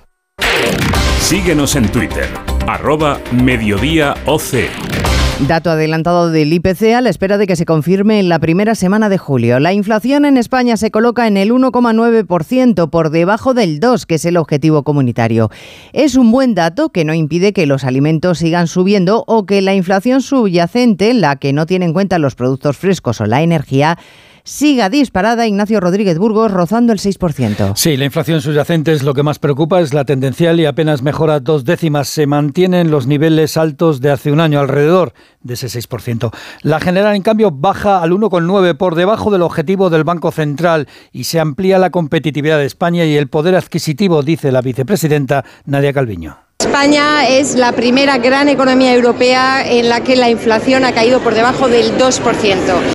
Síguenos 1.31 1.77
en 1.77 1.89
Twitter, 1.89 2.27
arroba 2.67 3.17
mediodíaoc. 3.31 4.41
Dato 5.47 5.69
adelantado 5.69 6.29
del 6.29 6.51
IPC 6.51 6.93
a 6.93 6.99
la 6.99 7.09
espera 7.09 7.37
de 7.37 7.47
que 7.47 7.55
se 7.55 7.63
confirme 7.63 8.19
en 8.19 8.27
la 8.27 8.37
primera 8.37 8.75
semana 8.75 9.07
de 9.07 9.17
julio. 9.17 9.61
La 9.61 9.71
inflación 9.71 10.25
en 10.25 10.35
España 10.35 10.75
se 10.75 10.91
coloca 10.91 11.27
en 11.27 11.37
el 11.37 11.53
1,9% 11.53 12.89
por 12.89 13.11
debajo 13.11 13.53
del 13.53 13.79
2, 13.79 14.05
que 14.05 14.15
es 14.15 14.25
el 14.25 14.35
objetivo 14.35 14.83
comunitario. 14.83 15.49
Es 15.93 16.17
un 16.17 16.31
buen 16.31 16.53
dato 16.53 16.89
que 16.89 17.05
no 17.05 17.13
impide 17.13 17.53
que 17.53 17.65
los 17.65 17.85
alimentos 17.85 18.39
sigan 18.39 18.67
subiendo 18.67 19.23
o 19.25 19.45
que 19.45 19.61
la 19.61 19.73
inflación 19.73 20.21
subyacente, 20.21 21.13
la 21.13 21.37
que 21.37 21.53
no 21.53 21.65
tiene 21.65 21.85
en 21.85 21.93
cuenta 21.93 22.19
los 22.19 22.35
productos 22.35 22.75
frescos 22.75 23.21
o 23.21 23.25
la 23.25 23.41
energía, 23.41 23.97
siga 24.43 24.89
disparada. 24.89 25.47
Ignacio 25.47 25.79
Rodríguez 25.79 26.17
Burgos 26.17 26.51
rozando 26.51 26.93
el 26.93 26.99
6%. 26.99 27.73
Sí, 27.75 27.97
la 27.97 28.05
inflación 28.05 28.41
subyacente 28.41 28.91
es 28.91 29.03
lo 29.03 29.13
que 29.13 29.23
más 29.23 29.39
preocupa, 29.39 29.81
es 29.81 29.93
la 29.93 30.05
tendencial 30.05 30.59
y 30.59 30.65
apenas 30.65 31.01
mejora 31.01 31.39
dos 31.39 31.65
décimas. 31.65 32.07
Se 32.07 32.27
mantienen 32.27 32.91
los 32.91 33.07
niveles 33.07 33.57
altos 33.57 34.01
de 34.01 34.11
hace 34.11 34.31
un 34.31 34.39
año, 34.39 34.59
alrededor 34.59 35.13
de 35.41 35.53
ese 35.55 35.67
6%. 35.67 36.31
La 36.61 36.79
general, 36.79 37.15
en 37.15 37.21
cambio, 37.21 37.51
baja 37.51 38.01
al 38.01 38.11
1,9 38.11 38.77
por 38.77 38.95
debajo 38.95 39.31
del 39.31 39.41
objetivo 39.41 39.89
del 39.89 40.03
Banco 40.03 40.31
Central 40.31 40.87
y 41.11 41.25
se 41.25 41.39
amplía 41.39 41.79
la 41.79 41.89
competitividad 41.89 42.57
de 42.57 42.65
España 42.65 43.05
y 43.05 43.15
el 43.15 43.27
poder 43.27 43.55
adquisitivo, 43.55 44.23
dice 44.23 44.51
la 44.51 44.61
vicepresidenta 44.61 45.45
Nadia 45.65 45.93
Calviño. 45.93 46.37
España 46.59 47.27
es 47.27 47.55
la 47.55 47.71
primera 47.71 48.19
gran 48.19 48.47
economía 48.47 48.93
europea 48.93 49.67
en 49.67 49.89
la 49.89 50.01
que 50.01 50.15
la 50.15 50.29
inflación 50.29 50.85
ha 50.85 50.93
caído 50.93 51.19
por 51.19 51.33
debajo 51.33 51.67
del 51.67 51.97
2%. 51.97 52.93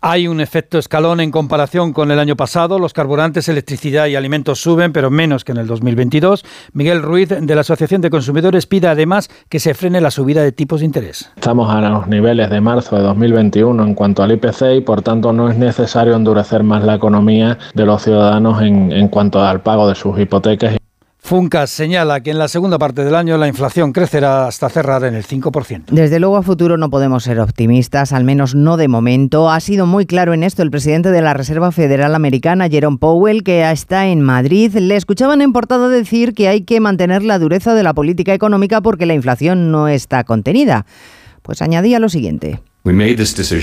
Hay 0.00 0.28
un 0.28 0.40
efecto 0.40 0.78
escalón 0.78 1.20
en 1.20 1.30
comparación 1.30 1.92
con 1.92 2.10
el 2.10 2.18
año 2.18 2.36
pasado. 2.36 2.78
Los 2.78 2.94
carburantes, 2.94 3.50
electricidad 3.50 4.06
y 4.06 4.16
alimentos 4.16 4.62
suben, 4.62 4.94
pero 4.94 5.10
menos 5.10 5.44
que 5.44 5.52
en 5.52 5.58
el 5.58 5.66
2022. 5.66 6.42
Miguel 6.72 7.02
Ruiz, 7.02 7.28
de 7.28 7.54
la 7.54 7.60
Asociación 7.60 8.00
de 8.00 8.08
Consumidores, 8.08 8.64
pide 8.66 8.88
además 8.88 9.28
que 9.50 9.60
se 9.60 9.74
frene 9.74 10.00
la 10.00 10.10
subida 10.10 10.42
de 10.42 10.52
tipos 10.52 10.80
de 10.80 10.86
interés. 10.86 11.30
Estamos 11.36 11.70
a 11.70 11.82
los 11.82 12.08
niveles 12.08 12.48
de 12.48 12.62
marzo 12.62 12.96
de 12.96 13.02
2021 13.02 13.84
en 13.84 13.94
cuanto 13.94 14.22
al 14.22 14.32
IPC 14.32 14.76
y, 14.76 14.80
por 14.80 15.02
tanto, 15.02 15.34
no 15.34 15.50
es 15.50 15.58
necesario 15.58 16.16
endurecer 16.16 16.62
más 16.62 16.82
la 16.82 16.94
economía 16.94 17.58
de 17.74 17.84
los 17.84 18.02
ciudadanos 18.02 18.62
en, 18.62 18.90
en 18.90 19.08
cuanto 19.08 19.42
al 19.42 19.60
pago 19.60 19.86
de 19.86 19.94
sus 19.94 20.18
hipotecas. 20.18 20.81
Funcas 21.24 21.70
señala 21.70 22.20
que 22.20 22.30
en 22.32 22.38
la 22.38 22.48
segunda 22.48 22.78
parte 22.78 23.04
del 23.04 23.14
año 23.14 23.38
la 23.38 23.46
inflación 23.46 23.92
crecerá 23.92 24.48
hasta 24.48 24.68
cerrar 24.68 25.04
en 25.04 25.14
el 25.14 25.24
5%. 25.24 25.84
Desde 25.90 26.18
luego 26.18 26.36
a 26.36 26.42
futuro 26.42 26.76
no 26.76 26.90
podemos 26.90 27.22
ser 27.22 27.38
optimistas, 27.38 28.12
al 28.12 28.24
menos 28.24 28.56
no 28.56 28.76
de 28.76 28.88
momento. 28.88 29.48
Ha 29.48 29.60
sido 29.60 29.86
muy 29.86 30.04
claro 30.04 30.34
en 30.34 30.42
esto 30.42 30.64
el 30.64 30.72
presidente 30.72 31.12
de 31.12 31.22
la 31.22 31.32
Reserva 31.32 31.70
Federal 31.70 32.16
Americana, 32.16 32.68
Jerome 32.68 32.98
Powell, 32.98 33.44
que 33.44 33.70
está 33.70 34.08
en 34.08 34.20
Madrid. 34.20 34.74
Le 34.74 34.96
escuchaban 34.96 35.42
en 35.42 35.52
portada 35.52 35.88
decir 35.88 36.34
que 36.34 36.48
hay 36.48 36.62
que 36.62 36.80
mantener 36.80 37.22
la 37.22 37.38
dureza 37.38 37.72
de 37.72 37.84
la 37.84 37.94
política 37.94 38.34
económica 38.34 38.80
porque 38.80 39.06
la 39.06 39.14
inflación 39.14 39.70
no 39.70 39.86
está 39.86 40.24
contenida. 40.24 40.86
Pues 41.42 41.62
añadía 41.62 42.00
lo 42.00 42.08
siguiente. 42.08 42.60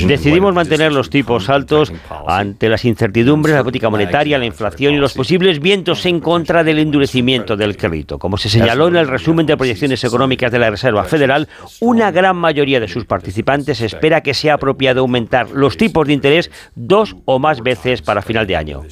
Decidimos 0.08 0.54
mantener 0.54 0.94
los 0.94 1.10
tipos 1.10 1.50
altos 1.50 1.92
ante 2.26 2.70
las 2.70 2.86
incertidumbres, 2.86 3.56
la 3.56 3.64
política 3.64 3.90
monetaria, 3.90 4.38
la 4.38 4.46
inflación 4.46 4.94
y 4.94 4.98
los 4.98 5.14
posibles 5.14 5.60
vientos 5.60 6.06
en 6.06 6.22
contra 6.22 6.64
del 6.64 6.80
endurecimiento 6.80 7.58
del 7.58 7.76
crédito. 7.76 8.18
Como 8.18 8.38
se 8.38 8.50
señaló 8.50 8.88
en 8.88 8.96
el 8.96 9.08
resumen 9.08 9.46
de 9.46 9.58
proyecciones 9.58 10.04
económicas 10.06 10.52
de 10.52 10.60
la 10.60 10.70
Reserva 10.70 11.04
Federal, 11.04 11.50
una 11.82 12.12
gran 12.12 12.38
mayoría 12.38 12.80
de 12.80 12.88
sus 12.88 13.06
participantes 13.06 13.82
espera 13.82 14.22
que 14.22 14.34
sea 14.34 14.54
apropiado 14.54 15.02
aumentar 15.02 15.50
los 15.52 15.76
tipos 15.76 16.08
de 16.08 16.14
interés 16.14 16.50
dos 16.76 17.18
o 17.26 17.40
más 17.40 17.62
veces 17.62 18.02
para 18.02 18.22
final 18.22 18.48
de 18.48 18.56
año. 18.56 18.84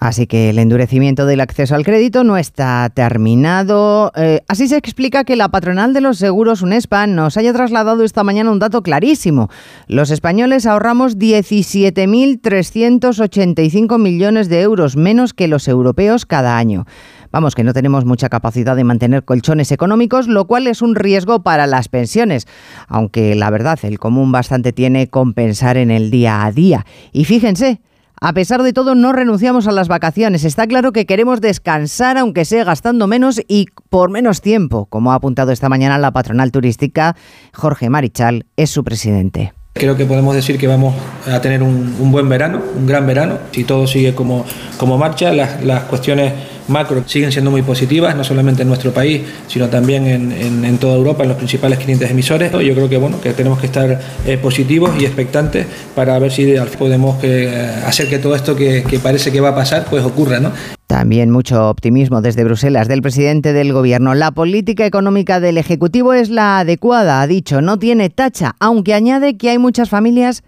Así 0.00 0.26
que 0.26 0.48
el 0.48 0.58
endurecimiento 0.58 1.26
del 1.26 1.40
acceso 1.40 1.74
al 1.74 1.84
crédito 1.84 2.24
no 2.24 2.38
está 2.38 2.88
terminado. 2.88 4.12
Eh, 4.16 4.40
así 4.48 4.66
se 4.66 4.78
explica 4.78 5.24
que 5.24 5.36
la 5.36 5.50
patronal 5.50 5.92
de 5.92 6.00
los 6.00 6.16
seguros 6.16 6.62
UNESPA 6.62 7.06
nos 7.06 7.36
haya 7.36 7.52
trasladado 7.52 8.02
esta 8.02 8.24
mañana 8.24 8.50
un 8.50 8.60
dato 8.60 8.82
clarísimo. 8.82 9.50
Los 9.88 10.10
españoles 10.10 10.64
ahorramos 10.64 11.18
17.385 11.18 13.98
millones 13.98 14.48
de 14.48 14.62
euros 14.62 14.96
menos 14.96 15.34
que 15.34 15.48
los 15.48 15.68
europeos 15.68 16.24
cada 16.24 16.56
año. 16.56 16.86
Vamos, 17.30 17.54
que 17.54 17.62
no 17.62 17.74
tenemos 17.74 18.06
mucha 18.06 18.30
capacidad 18.30 18.76
de 18.76 18.84
mantener 18.84 19.26
colchones 19.26 19.70
económicos, 19.70 20.28
lo 20.28 20.46
cual 20.46 20.66
es 20.66 20.80
un 20.80 20.94
riesgo 20.94 21.42
para 21.42 21.66
las 21.66 21.90
pensiones, 21.90 22.48
aunque 22.88 23.34
la 23.34 23.50
verdad 23.50 23.78
el 23.82 23.98
común 23.98 24.32
bastante 24.32 24.72
tiene 24.72 25.08
compensar 25.08 25.76
en 25.76 25.90
el 25.90 26.10
día 26.10 26.46
a 26.46 26.52
día. 26.52 26.86
Y 27.12 27.26
fíjense, 27.26 27.82
a 28.20 28.34
pesar 28.34 28.62
de 28.62 28.74
todo, 28.74 28.94
no 28.94 29.12
renunciamos 29.12 29.66
a 29.66 29.72
las 29.72 29.88
vacaciones. 29.88 30.44
Está 30.44 30.66
claro 30.66 30.92
que 30.92 31.06
queremos 31.06 31.40
descansar, 31.40 32.18
aunque 32.18 32.44
sea 32.44 32.64
gastando 32.64 33.06
menos 33.06 33.40
y 33.48 33.66
por 33.88 34.10
menos 34.10 34.42
tiempo, 34.42 34.84
como 34.86 35.12
ha 35.12 35.14
apuntado 35.14 35.52
esta 35.52 35.70
mañana 35.70 35.96
la 35.96 36.12
patronal 36.12 36.52
turística. 36.52 37.16
Jorge 37.54 37.88
Marichal 37.88 38.44
es 38.56 38.68
su 38.68 38.84
presidente. 38.84 39.54
Creo 39.72 39.96
que 39.96 40.04
podemos 40.04 40.34
decir 40.34 40.58
que 40.58 40.66
vamos 40.66 40.94
a 41.26 41.40
tener 41.40 41.62
un, 41.62 42.12
buen 42.12 42.28
verano, 42.28 42.60
un 42.76 42.86
gran 42.86 43.06
verano, 43.06 43.38
si 43.52 43.64
todo 43.64 43.86
sigue 43.86 44.14
como, 44.14 44.44
como 44.76 44.98
marcha, 44.98 45.32
las, 45.32 45.64
las 45.64 45.84
cuestiones 45.84 46.32
macro 46.70 47.02
siguen 47.06 47.32
siendo 47.32 47.50
muy 47.50 47.62
positivas, 47.62 48.16
no 48.16 48.24
solamente 48.24 48.62
en 48.62 48.68
nuestro 48.68 48.92
país, 48.92 49.22
sino 49.46 49.68
también 49.68 50.06
en, 50.06 50.78
toda 50.78 50.96
Europa, 50.96 51.22
en 51.22 51.28
los 51.28 51.38
principales 51.38 51.78
clientes 51.78 52.10
emisores. 52.10 52.52
Yo 52.52 52.74
creo 52.74 52.88
que, 52.88 52.96
bueno, 52.96 53.20
que 53.20 53.32
tenemos 53.32 53.58
que 53.58 53.66
estar 53.66 54.00
eh, 54.26 54.38
positivos 54.38 54.90
y 54.98 55.04
expectantes 55.04 55.66
para 55.94 56.18
ver 56.18 56.32
si 56.32 56.54
podemos 56.78 57.22
eh, 57.22 57.82
hacer 57.86 58.08
que 58.08 58.18
todo 58.18 58.34
esto 58.34 58.56
que, 58.56 58.84
que, 58.84 58.98
parece 58.98 59.30
que 59.32 59.40
va 59.40 59.50
a 59.50 59.54
pasar, 59.54 59.86
pues 59.90 60.04
ocurra. 60.04 60.40
¿no? 60.40 60.52
También 60.86 61.30
mucho 61.30 61.68
optimismo 61.68 62.20
desde 62.20 62.42
Bruselas 62.44 62.88
del 62.88 63.02
presidente 63.02 63.52
del 63.52 63.72
Gobierno. 63.72 64.14
La 64.14 64.32
política 64.32 64.84
económica 64.86 65.38
del 65.38 65.58
Ejecutivo 65.58 66.14
es 66.14 66.30
la 66.30 66.58
adecuada, 66.58 67.20
ha 67.20 67.26
dicho, 67.26 67.60
no 67.60 67.78
tiene 67.78 68.10
tacha, 68.10 68.56
aunque 68.58 68.94
añade 68.94 69.36
que 69.36 69.50
hay 69.50 69.58
muchas 69.58 69.88
familias 69.88 70.42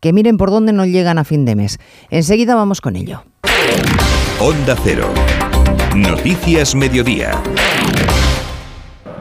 que 0.00 0.12
miren 0.12 0.36
por 0.36 0.50
dónde 0.50 0.72
no 0.72 0.84
llegan 0.84 1.18
a 1.18 1.24
fin 1.24 1.44
de 1.44 1.56
mes. 1.56 1.78
Enseguida 2.10 2.54
vamos 2.54 2.80
con 2.80 2.96
ello. 2.96 3.22
Onda 4.38 4.76
Cero. 4.84 5.08
Noticias 5.94 6.74
Mediodía. 6.74 7.30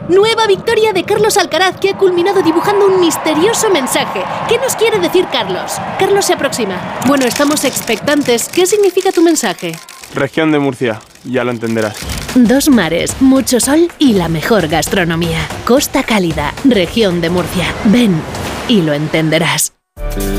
Nueva 0.09 0.45
victoria 0.47 0.93
de 0.93 1.03
Carlos 1.03 1.37
Alcaraz 1.37 1.77
que 1.79 1.91
ha 1.91 1.97
culminado 1.97 2.41
dibujando 2.41 2.85
un 2.87 2.99
misterioso 2.99 3.69
mensaje. 3.69 4.23
¿Qué 4.47 4.57
nos 4.57 4.75
quiere 4.75 4.99
decir 4.99 5.25
Carlos? 5.31 5.73
Carlos 5.99 6.25
se 6.25 6.33
aproxima. 6.33 6.99
Bueno, 7.07 7.25
estamos 7.25 7.63
expectantes. 7.63 8.49
¿Qué 8.49 8.65
significa 8.65 9.11
tu 9.11 9.21
mensaje? 9.21 9.73
Región 10.13 10.51
de 10.51 10.59
Murcia, 10.59 10.99
ya 11.23 11.43
lo 11.43 11.51
entenderás. 11.51 11.97
Dos 12.35 12.69
mares, 12.69 13.19
mucho 13.21 13.59
sol 13.59 13.91
y 13.97 14.13
la 14.13 14.27
mejor 14.29 14.67
gastronomía. 14.67 15.39
Costa 15.65 16.03
Cálida, 16.03 16.53
región 16.65 17.21
de 17.21 17.29
Murcia. 17.29 17.65
Ven 17.85 18.21
y 18.67 18.81
lo 18.81 18.93
entenderás. 18.93 19.74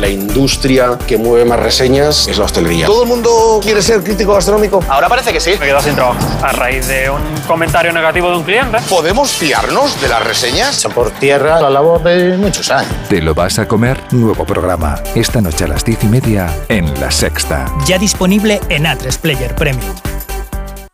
La 0.00 0.08
industria 0.08 0.98
que 1.06 1.16
mueve 1.16 1.44
más 1.44 1.60
reseñas 1.60 2.28
es 2.28 2.38
la 2.38 2.44
hostelería. 2.44 2.86
¿Todo 2.86 3.02
el 3.02 3.08
mundo 3.08 3.60
quiere 3.62 3.82
ser 3.82 4.02
crítico 4.02 4.34
gastronómico? 4.34 4.82
Ahora 4.88 5.08
parece 5.08 5.32
que 5.32 5.40
sí. 5.40 5.50
Me 5.58 5.66
he 5.66 5.68
quedado 5.68 5.82
sin 5.82 5.94
trabajo 5.94 6.18
a 6.42 6.52
raíz 6.52 6.86
de 6.88 7.10
un 7.10 7.20
comentario 7.46 7.92
negativo 7.92 8.30
de 8.30 8.36
un 8.36 8.42
cliente. 8.42 8.78
¿Podemos 8.88 9.30
fiarnos 9.30 10.00
de 10.00 10.08
las 10.08 10.24
reseñas? 10.24 10.86
Por 10.94 11.10
tierra 11.10 11.60
la 11.60 11.70
labor 11.70 12.02
de 12.02 12.36
muchos 12.36 12.70
años. 12.70 12.92
¿Te 13.08 13.20
lo 13.20 13.34
vas 13.34 13.58
a 13.58 13.66
comer? 13.66 14.00
Nuevo 14.10 14.44
programa. 14.44 15.00
Esta 15.14 15.40
noche 15.40 15.64
a 15.64 15.68
las 15.68 15.84
diez 15.84 16.02
y 16.04 16.06
media 16.06 16.48
en 16.68 16.98
La 17.00 17.10
Sexta. 17.10 17.66
Ya 17.86 17.98
disponible 17.98 18.60
en 18.68 18.84
A3 18.84 19.18
Player 19.18 19.54
Premium. 19.54 19.94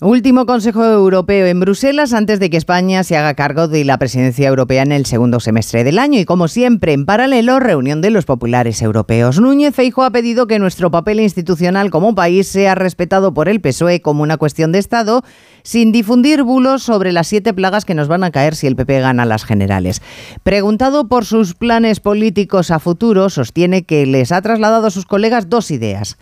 Último 0.00 0.46
Consejo 0.46 0.84
Europeo 0.84 1.48
en 1.48 1.58
Bruselas 1.58 2.12
antes 2.12 2.38
de 2.38 2.50
que 2.50 2.56
España 2.56 3.02
se 3.02 3.16
haga 3.16 3.34
cargo 3.34 3.66
de 3.66 3.84
la 3.84 3.98
presidencia 3.98 4.46
europea 4.46 4.82
en 4.82 4.92
el 4.92 5.06
segundo 5.06 5.40
semestre 5.40 5.82
del 5.82 5.98
año 5.98 6.20
y 6.20 6.24
como 6.24 6.46
siempre 6.46 6.92
en 6.92 7.04
paralelo 7.04 7.58
reunión 7.58 8.00
de 8.00 8.10
los 8.10 8.24
populares 8.24 8.80
europeos. 8.80 9.40
Núñez 9.40 9.74
Feijo 9.74 10.04
ha 10.04 10.12
pedido 10.12 10.46
que 10.46 10.60
nuestro 10.60 10.92
papel 10.92 11.18
institucional 11.18 11.90
como 11.90 12.14
país 12.14 12.46
sea 12.46 12.76
respetado 12.76 13.34
por 13.34 13.48
el 13.48 13.60
PSOE 13.60 14.00
como 14.00 14.22
una 14.22 14.36
cuestión 14.36 14.70
de 14.70 14.78
Estado 14.78 15.24
sin 15.64 15.90
difundir 15.90 16.44
bulos 16.44 16.84
sobre 16.84 17.10
las 17.10 17.26
siete 17.26 17.52
plagas 17.52 17.84
que 17.84 17.96
nos 17.96 18.06
van 18.06 18.22
a 18.22 18.30
caer 18.30 18.54
si 18.54 18.68
el 18.68 18.76
PP 18.76 19.00
gana 19.00 19.24
las 19.24 19.44
generales. 19.44 20.00
Preguntado 20.44 21.08
por 21.08 21.24
sus 21.24 21.54
planes 21.54 21.98
políticos 21.98 22.70
a 22.70 22.78
futuro, 22.78 23.30
sostiene 23.30 23.82
que 23.82 24.06
les 24.06 24.30
ha 24.30 24.42
trasladado 24.42 24.86
a 24.86 24.90
sus 24.92 25.06
colegas 25.06 25.48
dos 25.48 25.72
ideas 25.72 26.18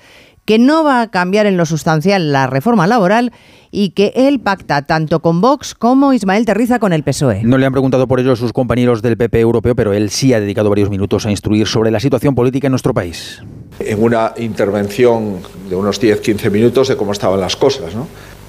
que 0.47 0.59
no 0.59 0.85
va 0.85 1.03
a 1.03 1.11
cambiar 1.11 1.45
en 1.47 1.57
lo 1.57 1.67
sustancial 1.67 2.33
la 2.33 2.47
reforma 2.47 2.87
laboral 2.87 3.33
y 3.71 3.91
que 3.91 4.13
él 4.15 4.41
pacta 4.41 4.87
tanto 4.87 5.21
con 5.21 5.41
Vox 5.41 5.75
como 5.75 6.13
Ismael 6.13 6.47
Terriza 6.47 6.79
con 6.79 6.93
el 6.93 7.03
PSOE. 7.03 7.43
No 7.43 7.59
le 7.59 7.67
han 7.67 7.73
preguntado 7.73 8.07
por 8.07 8.21
ello 8.21 8.33
a 8.33 8.37
sus 8.37 8.53
compañeros 8.53 9.03
del 9.03 9.17
PP 9.19 9.41
europeo, 9.41 9.75
pero 9.75 9.93
él 9.93 10.09
sí 10.09 10.33
ha 10.33 10.41
dedicado 10.41 10.71
varios 10.71 10.89
minutos 10.89 11.27
a 11.27 11.31
instruir 11.31 11.67
sobre 11.67 11.91
la 11.91 12.01
situación 12.01 12.35
política 12.35 12.69
en 12.69 12.73
nuestro 12.73 12.95
país. 12.95 13.43
En 13.81 14.03
una 14.03 14.33
intervención 14.39 15.41
de 15.69 15.77
unos 15.77 16.01
10-15 16.01 16.51
minutos 16.51 16.89
de 16.89 16.97
cómo 16.97 17.13
estaban 17.13 17.41
las 17.41 17.57
cosas, 17.57 17.95
¿no? 17.95 18.07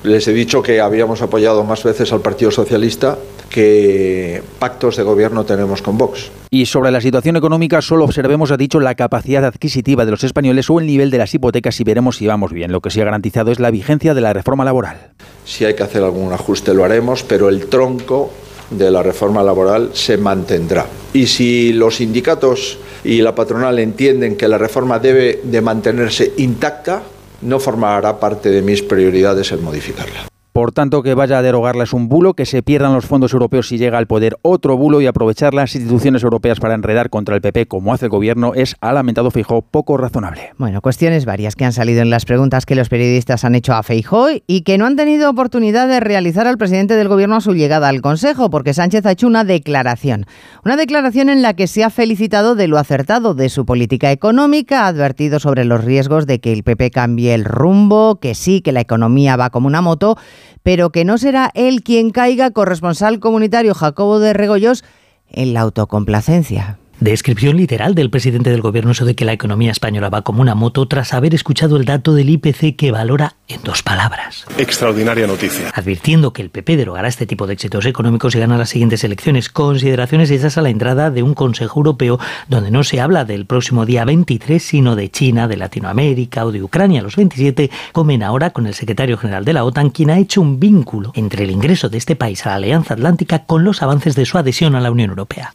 Les 0.07 0.25
he 0.25 0.31
dicho 0.31 0.61
que 0.61 0.79
habíamos 0.79 1.21
apoyado 1.21 1.65
más 1.65 1.83
veces 1.83 2.13
al 2.13 2.21
Partido 2.21 2.49
Socialista 2.49 3.17
que 3.49 4.41
pactos 4.57 4.95
de 4.95 5.03
gobierno 5.03 5.43
tenemos 5.43 5.81
con 5.81 5.97
Vox. 5.97 6.31
Y 6.49 6.65
sobre 6.65 6.91
la 6.91 7.01
situación 7.01 7.35
económica 7.35 7.81
solo 7.81 8.05
observemos, 8.05 8.51
ha 8.51 8.57
dicho, 8.57 8.79
la 8.79 8.95
capacidad 8.95 9.43
adquisitiva 9.43 10.05
de 10.05 10.11
los 10.11 10.23
españoles 10.23 10.69
o 10.69 10.79
el 10.79 10.87
nivel 10.87 11.11
de 11.11 11.17
las 11.17 11.33
hipotecas 11.33 11.77
y 11.81 11.83
veremos 11.83 12.15
si 12.15 12.25
vamos 12.25 12.53
bien. 12.53 12.71
Lo 12.71 12.79
que 12.79 12.89
sí 12.89 13.01
ha 13.01 13.05
garantizado 13.05 13.51
es 13.51 13.59
la 13.59 13.69
vigencia 13.69 14.13
de 14.13 14.21
la 14.21 14.31
reforma 14.31 14.63
laboral. 14.63 15.11
Si 15.43 15.65
hay 15.65 15.75
que 15.75 15.83
hacer 15.83 16.01
algún 16.03 16.31
ajuste 16.31 16.73
lo 16.73 16.85
haremos, 16.85 17.23
pero 17.23 17.49
el 17.49 17.67
tronco 17.67 18.31
de 18.69 18.89
la 18.89 19.03
reforma 19.03 19.43
laboral 19.43 19.89
se 19.91 20.17
mantendrá. 20.17 20.85
Y 21.11 21.27
si 21.27 21.73
los 21.73 21.97
sindicatos 21.97 22.79
y 23.03 23.21
la 23.21 23.35
patronal 23.35 23.77
entienden 23.79 24.37
que 24.37 24.47
la 24.47 24.57
reforma 24.57 24.99
debe 24.99 25.41
de 25.43 25.61
mantenerse 25.61 26.31
intacta, 26.37 27.03
no 27.41 27.59
formará 27.59 28.19
parte 28.19 28.49
de 28.49 28.61
mis 28.61 28.81
prioridades 28.81 29.51
el 29.51 29.59
modificarla. 29.59 30.27
Por 30.57 30.71
tanto, 30.71 31.03
que 31.03 31.13
vaya 31.13 31.37
a 31.37 31.43
derogarla 31.43 31.83
es 31.83 31.93
un 31.93 32.09
bulo, 32.09 32.33
que 32.33 32.47
se 32.47 32.63
pierdan 32.63 32.91
los 32.91 33.05
fondos 33.05 33.31
europeos 33.31 33.67
si 33.67 33.77
llega 33.77 33.99
al 33.99 34.07
poder 34.07 34.39
otro 34.41 34.75
bulo 34.75 34.99
y 35.01 35.05
aprovechar 35.05 35.53
las 35.53 35.75
instituciones 35.75 36.23
europeas 36.23 36.59
para 36.59 36.73
enredar 36.73 37.11
contra 37.11 37.35
el 37.35 37.41
PP 37.41 37.67
como 37.67 37.93
hace 37.93 38.05
el 38.05 38.09
gobierno 38.09 38.55
es, 38.55 38.75
ha 38.81 38.91
lamentado 38.91 39.29
Feijó, 39.29 39.61
poco 39.61 39.97
razonable. 39.97 40.53
Bueno, 40.57 40.81
cuestiones 40.81 41.25
varias 41.25 41.55
que 41.55 41.63
han 41.63 41.73
salido 41.73 42.01
en 42.01 42.09
las 42.09 42.25
preguntas 42.25 42.65
que 42.65 42.73
los 42.73 42.89
periodistas 42.89 43.45
han 43.45 43.53
hecho 43.53 43.75
a 43.75 43.83
Feijó 43.83 44.29
y 44.47 44.61
que 44.61 44.79
no 44.79 44.87
han 44.87 44.95
tenido 44.95 45.29
oportunidad 45.29 45.87
de 45.87 45.99
realizar 45.99 46.47
al 46.47 46.57
presidente 46.57 46.95
del 46.95 47.07
gobierno 47.07 47.35
a 47.35 47.41
su 47.41 47.53
llegada 47.53 47.87
al 47.87 48.01
Consejo, 48.01 48.49
porque 48.49 48.73
Sánchez 48.73 49.05
ha 49.05 49.11
hecho 49.11 49.27
una 49.27 49.43
declaración. 49.43 50.25
Una 50.65 50.75
declaración 50.75 51.29
en 51.29 51.43
la 51.43 51.53
que 51.53 51.67
se 51.67 51.83
ha 51.83 51.91
felicitado 51.91 52.55
de 52.55 52.67
lo 52.67 52.79
acertado 52.79 53.35
de 53.35 53.49
su 53.49 53.67
política 53.67 54.11
económica, 54.11 54.85
ha 54.85 54.87
advertido 54.87 55.39
sobre 55.39 55.65
los 55.65 55.85
riesgos 55.85 56.25
de 56.25 56.39
que 56.39 56.51
el 56.51 56.63
PP 56.63 56.89
cambie 56.89 57.35
el 57.35 57.45
rumbo, 57.45 58.19
que 58.19 58.33
sí, 58.33 58.61
que 58.61 58.71
la 58.71 58.81
economía 58.81 59.35
va 59.35 59.51
como 59.51 59.67
una 59.67 59.81
moto, 59.81 60.17
pero 60.63 60.91
que 60.91 61.05
no 61.05 61.17
será 61.17 61.51
él 61.53 61.83
quien 61.83 62.11
caiga, 62.11 62.51
corresponsal 62.51 63.19
comunitario 63.19 63.73
Jacobo 63.73 64.19
de 64.19 64.33
Regoyos, 64.33 64.83
en 65.29 65.53
la 65.53 65.61
autocomplacencia. 65.61 66.79
Descripción 66.99 67.57
literal 67.57 67.93
del 67.93 68.09
presidente 68.09 68.49
del 68.49 68.61
gobierno 68.61 68.95
sobre 68.95 69.13
que 69.13 69.23
la 69.23 69.33
economía 69.33 69.71
española 69.71 70.09
va 70.09 70.23
como 70.23 70.41
una 70.41 70.55
moto 70.55 70.87
tras 70.87 71.13
haber 71.13 71.35
escuchado 71.35 71.77
el 71.77 71.85
dato 71.85 72.15
del 72.15 72.29
IPC 72.31 72.75
que 72.75 72.91
valora 72.91 73.35
en 73.47 73.61
dos 73.63 73.83
palabras. 73.83 74.45
Extraordinaria 74.57 75.27
noticia. 75.27 75.69
Advirtiendo 75.75 76.33
que 76.33 76.41
el 76.41 76.49
PP 76.49 76.75
derogará 76.75 77.07
este 77.07 77.27
tipo 77.27 77.45
de 77.45 77.53
éxitos 77.53 77.85
económicos 77.85 78.33
y 78.33 78.39
gana 78.39 78.57
las 78.57 78.69
siguientes 78.69 79.03
elecciones. 79.03 79.49
Consideraciones 79.49 80.31
hechas 80.31 80.57
a 80.57 80.63
la 80.63 80.69
entrada 80.69 81.11
de 81.11 81.21
un 81.21 81.35
Consejo 81.35 81.79
Europeo 81.79 82.19
donde 82.47 82.71
no 82.71 82.83
se 82.83 82.99
habla 82.99 83.25
del 83.25 83.45
próximo 83.45 83.85
día 83.85 84.03
23, 84.03 84.61
sino 84.61 84.95
de 84.95 85.11
China, 85.11 85.47
de 85.47 85.57
Latinoamérica 85.57 86.45
o 86.45 86.51
de 86.51 86.63
Ucrania. 86.63 87.03
Los 87.03 87.15
27 87.15 87.69
comen 87.91 88.23
ahora 88.23 88.49
con 88.49 88.65
el 88.65 88.73
secretario 88.73 89.17
general 89.19 89.45
de 89.45 89.53
la 89.53 89.65
OTAN, 89.65 89.91
quien 89.91 90.09
ha 90.09 90.17
hecho 90.17 90.41
un 90.41 90.59
vínculo 90.59 91.11
entre 91.13 91.43
el 91.43 91.51
ingreso 91.51 91.89
de 91.89 91.99
este 91.99 92.15
país 92.15 92.43
a 92.47 92.49
la 92.49 92.55
Alianza 92.55 92.95
Atlántica 92.95 93.45
con 93.45 93.63
los 93.63 93.83
avances 93.83 94.15
de 94.15 94.25
su 94.25 94.39
adhesión 94.39 94.73
a 94.73 94.81
la 94.81 94.89
Unión 94.89 95.11
Europea. 95.11 95.51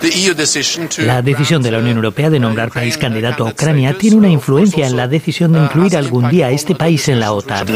La 0.99 1.20
decisión 1.32 1.62
de 1.62 1.70
la 1.70 1.78
Unión 1.78 1.96
Europea 1.96 2.28
de 2.28 2.38
nombrar 2.38 2.70
país 2.70 2.98
candidato 2.98 3.46
a 3.46 3.50
Ucrania 3.52 3.96
tiene 3.98 4.16
una 4.16 4.28
influencia 4.28 4.86
en 4.86 4.96
la 4.98 5.08
decisión 5.08 5.54
de 5.54 5.60
incluir 5.60 5.96
algún 5.96 6.28
día 6.28 6.48
a 6.48 6.50
este 6.50 6.74
país 6.74 7.08
en 7.08 7.20
la 7.20 7.32
OTAN. 7.32 7.66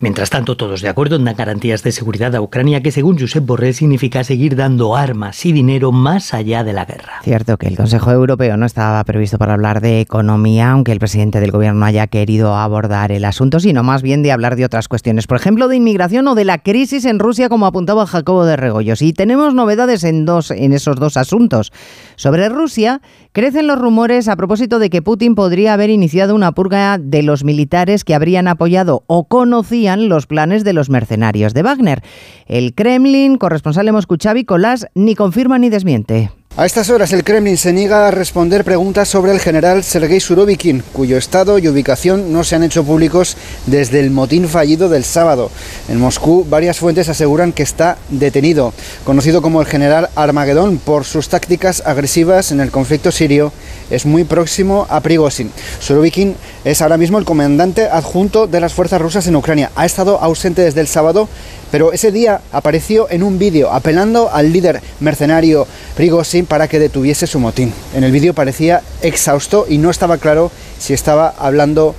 Mientras 0.00 0.30
tanto, 0.30 0.56
todos 0.56 0.80
de 0.80 0.88
acuerdo 0.88 1.16
en 1.16 1.24
dar 1.24 1.34
garantías 1.34 1.82
de 1.82 1.92
seguridad 1.92 2.34
a 2.34 2.40
Ucrania 2.40 2.82
que, 2.82 2.90
según 2.90 3.18
Josep 3.18 3.44
Borrell, 3.44 3.74
significa 3.74 4.24
seguir 4.24 4.56
dando 4.56 4.96
armas 4.96 5.44
y 5.44 5.52
dinero 5.52 5.92
más 5.92 6.32
allá 6.32 6.64
de 6.64 6.72
la 6.72 6.86
guerra. 6.86 7.20
Cierto 7.22 7.58
que 7.58 7.66
el 7.66 7.76
Consejo 7.76 8.10
Europeo 8.10 8.56
no 8.56 8.64
estaba 8.64 9.04
previsto 9.04 9.36
para 9.36 9.52
hablar 9.52 9.82
de 9.82 10.00
economía, 10.00 10.70
aunque 10.70 10.92
el 10.92 10.98
presidente 10.98 11.40
del 11.40 11.50
gobierno 11.50 11.84
haya 11.84 12.06
querido 12.06 12.56
abordar 12.56 13.12
el 13.12 13.26
asunto, 13.26 13.60
sino 13.60 13.82
más 13.82 14.00
bien 14.00 14.22
de 14.22 14.32
hablar 14.32 14.56
de 14.56 14.64
otras 14.64 14.88
cuestiones, 14.88 15.26
por 15.26 15.36
ejemplo, 15.36 15.68
de 15.68 15.76
inmigración 15.76 16.26
o 16.28 16.34
de 16.34 16.46
la 16.46 16.62
crisis 16.62 17.04
en 17.04 17.18
Rusia, 17.18 17.50
como 17.50 17.66
apuntaba 17.66 18.06
Jacobo 18.06 18.46
de 18.46 18.56
Regoyos. 18.56 19.02
Y 19.02 19.12
tenemos 19.12 19.52
novedades 19.52 20.04
en, 20.04 20.24
dos, 20.24 20.50
en 20.50 20.72
esos 20.72 20.96
dos 20.96 21.18
asuntos. 21.18 21.70
Sobre 22.16 22.48
Rusia, 22.48 22.93
crecen 23.32 23.66
los 23.66 23.78
rumores 23.78 24.28
a 24.28 24.36
propósito 24.36 24.78
de 24.78 24.90
que 24.90 25.02
Putin 25.02 25.34
podría 25.34 25.72
haber 25.72 25.90
iniciado 25.90 26.34
una 26.34 26.52
purga 26.52 26.98
de 26.98 27.22
los 27.22 27.44
militares 27.44 28.04
que 28.04 28.14
habrían 28.14 28.48
apoyado 28.48 29.04
o 29.06 29.24
conocían 29.28 30.08
los 30.08 30.26
planes 30.26 30.64
de 30.64 30.72
los 30.72 30.90
mercenarios 30.90 31.54
de 31.54 31.62
Wagner. 31.62 32.02
El 32.46 32.74
Kremlin, 32.74 33.36
corresponsal 33.38 33.90
Xavi 34.22 34.44
Colás, 34.44 34.86
ni 34.94 35.14
confirma 35.14 35.58
ni 35.58 35.70
desmiente. 35.70 36.30
A 36.56 36.66
estas 36.66 36.88
horas 36.88 37.12
el 37.12 37.24
Kremlin 37.24 37.58
se 37.58 37.72
niega 37.72 38.06
a 38.06 38.12
responder 38.12 38.62
preguntas 38.62 39.08
sobre 39.08 39.32
el 39.32 39.40
general 39.40 39.82
Sergei 39.82 40.20
Surovikin, 40.20 40.84
cuyo 40.92 41.18
estado 41.18 41.58
y 41.58 41.66
ubicación 41.66 42.32
no 42.32 42.44
se 42.44 42.54
han 42.54 42.62
hecho 42.62 42.84
públicos 42.84 43.36
desde 43.66 43.98
el 43.98 44.12
motín 44.12 44.48
fallido 44.48 44.88
del 44.88 45.02
sábado. 45.02 45.50
En 45.88 45.98
Moscú 45.98 46.46
varias 46.48 46.78
fuentes 46.78 47.08
aseguran 47.08 47.52
que 47.52 47.64
está 47.64 47.98
detenido, 48.08 48.72
conocido 49.02 49.42
como 49.42 49.60
el 49.60 49.66
general 49.66 50.10
Armagedón 50.14 50.78
por 50.78 51.04
sus 51.04 51.28
tácticas 51.28 51.82
agresivas 51.84 52.52
en 52.52 52.60
el 52.60 52.70
conflicto 52.70 53.10
sirio, 53.10 53.52
es 53.90 54.06
muy 54.06 54.22
próximo 54.22 54.86
a 54.88 55.00
Prigozhin. 55.00 55.50
Surovikin 55.80 56.36
es 56.64 56.80
ahora 56.82 56.98
mismo 56.98 57.18
el 57.18 57.24
comandante 57.24 57.88
adjunto 57.88 58.46
de 58.46 58.60
las 58.60 58.74
fuerzas 58.74 59.02
rusas 59.02 59.26
en 59.26 59.34
Ucrania. 59.34 59.72
Ha 59.74 59.86
estado 59.86 60.20
ausente 60.20 60.62
desde 60.62 60.82
el 60.82 60.86
sábado 60.86 61.28
pero 61.74 61.92
ese 61.92 62.12
día 62.12 62.40
apareció 62.52 63.10
en 63.10 63.24
un 63.24 63.36
vídeo 63.36 63.72
apelando 63.72 64.30
al 64.32 64.52
líder 64.52 64.80
mercenario 65.00 65.66
Prigozhin 65.96 66.46
para 66.46 66.68
que 66.68 66.78
detuviese 66.78 67.26
su 67.26 67.40
motín. 67.40 67.72
En 67.96 68.04
el 68.04 68.12
vídeo 68.12 68.32
parecía 68.32 68.80
exhausto 69.02 69.66
y 69.68 69.78
no 69.78 69.90
estaba 69.90 70.18
claro 70.18 70.52
si 70.78 70.94
estaba 70.94 71.34
hablando 71.36 71.96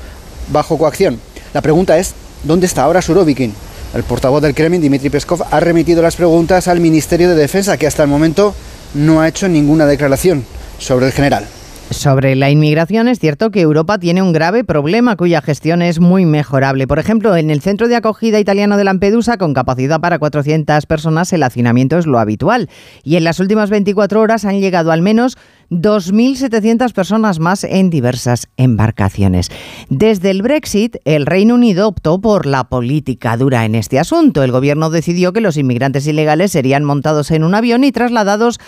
bajo 0.48 0.78
coacción. 0.78 1.20
La 1.54 1.62
pregunta 1.62 1.98
es, 1.98 2.14
¿dónde 2.46 2.68
está 2.68 2.84
ahora 2.84 3.02
Surovikin? 3.02 3.54
El 3.94 4.04
portavoz 4.04 4.42
del 4.42 4.56
Kremlin, 4.56 4.80
Dmitry 4.80 5.10
Peskov, 5.10 5.44
ha 5.52 5.60
remitido 5.60 6.02
las 6.02 6.16
preguntas 6.16 6.70
al 6.70 6.80
Ministerio 6.80 7.28
de 7.28 7.36
Defensa, 7.36 7.76
que 7.76 7.86
hasta 7.86 8.04
el 8.04 8.08
momento 8.08 8.56
no 8.94 9.20
ha 9.20 9.28
hecho 9.28 9.50
ninguna 9.50 9.86
declaración 9.86 10.46
sobre 10.80 11.08
el 11.08 11.12
general. 11.12 11.46
Sobre 11.92 12.36
la 12.36 12.50
inmigración 12.50 13.08
es 13.08 13.20
cierto 13.20 13.52
que 13.52 13.62
Europa 13.62 14.00
tiene 14.00 14.24
un 14.24 14.34
grave 14.34 14.64
problema 14.64 15.16
cuya 15.16 15.42
gestión 15.42 15.84
es 15.84 16.00
muy 16.00 16.26
mejorable. 16.26 16.88
Por 16.88 16.98
ejemplo, 16.98 17.36
en 17.38 17.52
el 17.52 17.62
centro 17.62 17.88
de 17.88 17.96
acogida 17.96 18.40
italiano 18.40 18.76
de 18.76 18.84
Lampedusa, 18.84 19.38
con 19.38 19.54
capacidad 19.54 20.02
para 20.02 20.18
400 20.18 20.84
personas, 20.88 21.32
el 21.32 21.44
hacinamiento 21.44 22.00
es 22.00 22.08
lo 22.08 22.18
habitual. 22.18 22.70
Y 23.04 23.18
en 23.18 23.24
las 23.24 23.40
últimas 23.40 23.70
24 23.70 24.20
horas 24.20 24.46
han 24.46 24.60
llegado 24.60 24.92
al 24.92 25.04
menos 25.04 25.38
2.700 25.70 26.92
personas 26.92 27.40
más 27.40 27.64
en 27.64 27.92
diversas 27.92 28.48
embarcaciones. 28.58 29.52
Desde 29.90 30.32
el 30.32 30.42
Brexit, 30.42 30.98
el 31.06 31.28
Reino 31.28 31.54
Unido 31.54 31.88
optó 31.88 32.20
por 32.20 32.48
la 32.48 32.64
política 32.64 33.38
dura 33.38 33.64
en 33.64 33.76
este 33.76 34.00
asunto. 34.00 34.44
El 34.44 34.52
gobierno 34.52 34.90
decidió 34.90 35.34
que 35.34 35.42
los 35.42 35.56
inmigrantes 35.56 36.08
ilegales 36.08 36.52
serían 36.52 36.84
montados 36.84 37.30
en 37.30 37.44
un 37.44 37.54
avión 37.54 37.84
y 37.84 37.92
trasladados 37.92 38.60